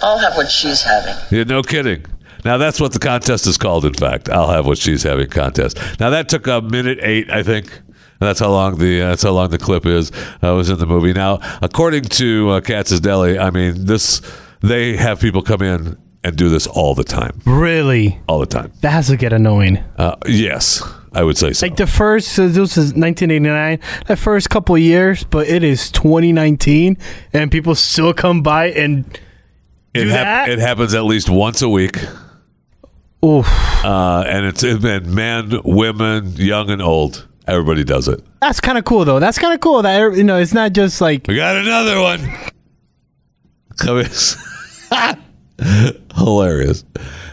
[0.00, 1.14] I'll have what she's having.
[1.30, 2.04] Yeah, no kidding.
[2.44, 3.84] Now that's what the contest is called.
[3.84, 5.78] In fact, I'll have what she's having contest.
[6.00, 7.66] Now that took a minute eight, I think.
[8.20, 10.10] And that's how long the uh, that's how long the clip is.
[10.42, 11.12] Uh, was in the movie.
[11.12, 14.20] Now, according to uh, Katz's Deli, I mean this
[14.60, 18.18] they have people come in and do this all the time, Really?
[18.28, 18.72] all the time.
[18.80, 19.78] That has to get annoying.
[19.96, 20.82] Uh, yes,
[21.12, 21.64] I would say so.
[21.66, 23.78] Like the first, so this is 1989,
[24.08, 26.98] the first couple of years, but it is 2019,
[27.32, 29.04] and people still come by and
[30.00, 30.48] it, do that?
[30.48, 31.96] it happens at least once a week.
[33.24, 33.46] Oof.
[33.84, 37.26] Uh, and it's been men, women, young and old.
[37.46, 38.22] Everybody does it.
[38.40, 39.18] That's kind of cool, though.
[39.20, 42.20] That's kind of cool that you know it's not just like We got another one.
[43.78, 44.04] Come.
[46.16, 46.84] Hilarious.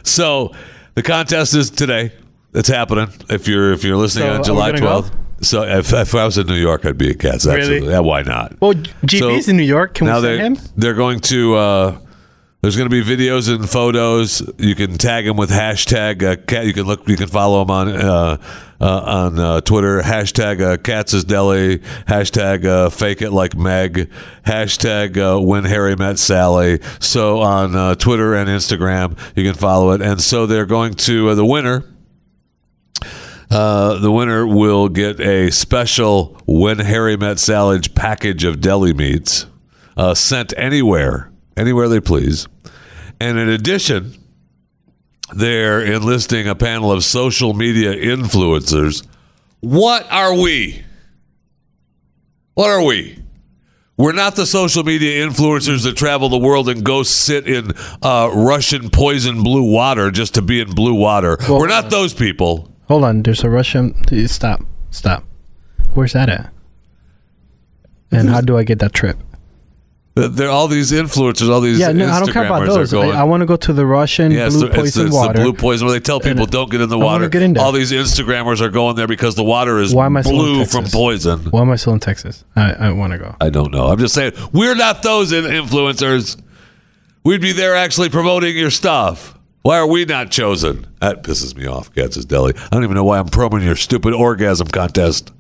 [0.03, 0.53] So
[0.95, 2.11] the contest is today.
[2.53, 3.09] It's happening.
[3.29, 4.85] If you're if you're listening So, on we July gonna go?
[4.87, 5.15] twelfth.
[5.41, 7.45] So if, if I was in New York, I'd be at Katz.
[7.45, 7.59] Really?
[7.59, 7.89] Absolutely.
[7.89, 8.59] Yeah, why not?
[8.61, 9.93] Well, GP's So, in New York.
[9.95, 10.63] Can we now send him?
[10.77, 11.99] they're going to uh,
[12.65, 14.41] There's going to be videos and photos.
[14.57, 16.65] You can tag them with hashtag uh, cat.
[16.65, 17.07] You can look.
[17.07, 18.37] You can follow them on uh,
[18.81, 20.01] uh, on uh, Twitter.
[20.01, 21.77] Hashtag uh, Katz's Deli.
[22.07, 24.09] Hashtag uh, Fake It Like Meg.
[24.47, 26.79] Hashtag uh, When Harry Met Sally.
[26.99, 30.01] So on Twitter and Instagram, you can follow it.
[30.01, 31.83] And so they're going to the winner.
[33.51, 39.45] Uh, the winner will get a special When Harry Met Sally package of deli meats
[39.95, 42.47] uh, sent anywhere, anywhere they please.
[43.19, 44.13] And in addition,
[45.33, 49.05] they're enlisting a panel of social media influencers.
[49.61, 50.83] What are we?
[52.53, 53.21] What are we?
[53.97, 58.29] We're not the social media influencers that travel the world and go sit in uh,
[58.33, 61.37] Russian poison blue water just to be in blue water.
[61.47, 62.69] We're not those people.
[62.89, 63.23] Hold on.
[63.23, 63.95] There's a Russian.
[64.27, 64.61] Stop.
[64.91, 65.23] Stop.
[65.93, 66.51] Where's that at?
[68.11, 69.17] And how do I get that trip?
[70.15, 72.93] There are all these influencers, all these Yeah, no, I don't care about Instagrammers those.
[72.93, 74.95] Are I, going, I want to go to the Russian Yeah, it's blue the, it's,
[74.95, 75.41] the, poison it's the water.
[75.41, 77.27] blue poison where they tell people don't get in the water.
[77.27, 77.61] get in there.
[77.63, 80.37] All these Instagrammers are going there because the water is Why am I still in
[80.39, 80.73] blue Texas?
[80.73, 81.39] from poison.
[81.51, 82.45] Why am I still in Texas?
[82.55, 83.35] I, I want to go.
[83.41, 83.87] I don't know.
[83.87, 86.41] I'm just saying we're not those influencers.
[87.25, 89.37] We'd be there actually promoting your stuff.
[89.63, 90.87] Why are we not chosen?
[91.01, 92.53] That pisses me off, Katz's Deli.
[92.55, 95.33] I don't even know why I'm promoting your stupid orgasm contest.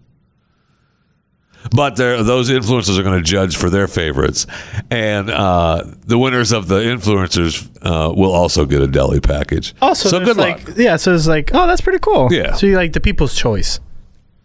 [1.71, 4.45] But those influencers are going to judge for their favorites,
[4.91, 9.73] and uh, the winners of the influencers uh, will also get a deli package.
[9.81, 10.77] Also, so good like, luck.
[10.77, 12.31] Yeah, so it's like, oh, that's pretty cool.
[12.31, 12.53] Yeah.
[12.53, 13.79] So you like the people's choice.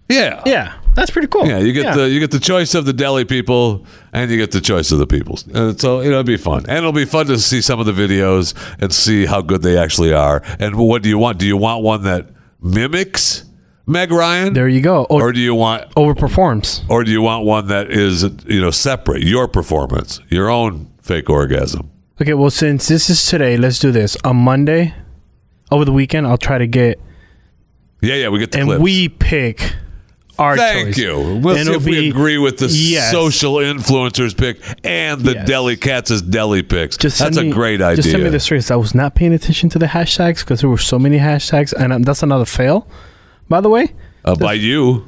[0.08, 1.46] Yeah, Yeah, that's pretty cool.
[1.46, 1.94] Yeah, you get Yeah.
[1.94, 4.98] the you get the choice of the deli people, and you get the choice of
[4.98, 5.46] the peoples.
[5.46, 8.54] And so it'll be fun, and it'll be fun to see some of the videos
[8.80, 10.42] and see how good they actually are.
[10.58, 11.38] And what do you want?
[11.38, 13.44] Do you want one that mimics
[13.90, 15.04] Meg Ryan, There you go.
[15.10, 16.82] or do you want, Overperforms.
[16.88, 21.28] or do you want one that is you know separate your performance, your own fake
[21.28, 21.90] orgasm?
[22.22, 24.16] Okay, well, since this is today, let's do this.
[24.24, 24.94] On Monday,
[25.72, 27.00] over the weekend, I'll try to get,
[28.00, 28.80] Yeah, yeah, we get the and clips.
[28.82, 29.74] we pick
[30.38, 30.98] our Thank choice.
[30.98, 31.40] you.
[31.42, 33.10] We'll And see if we agree with the Yes.
[33.10, 35.48] social influencers pick and the Yes.
[35.48, 36.96] deli Katz's deli picks.
[36.96, 37.96] Just That's send a great idea.
[37.96, 38.70] Just send me the straight.
[38.70, 41.92] I was not paying attention to the hashtags because there were so many hashtags, and
[41.92, 42.86] um, that's another fail,
[43.50, 43.92] by the way.
[44.24, 45.04] uh, by you.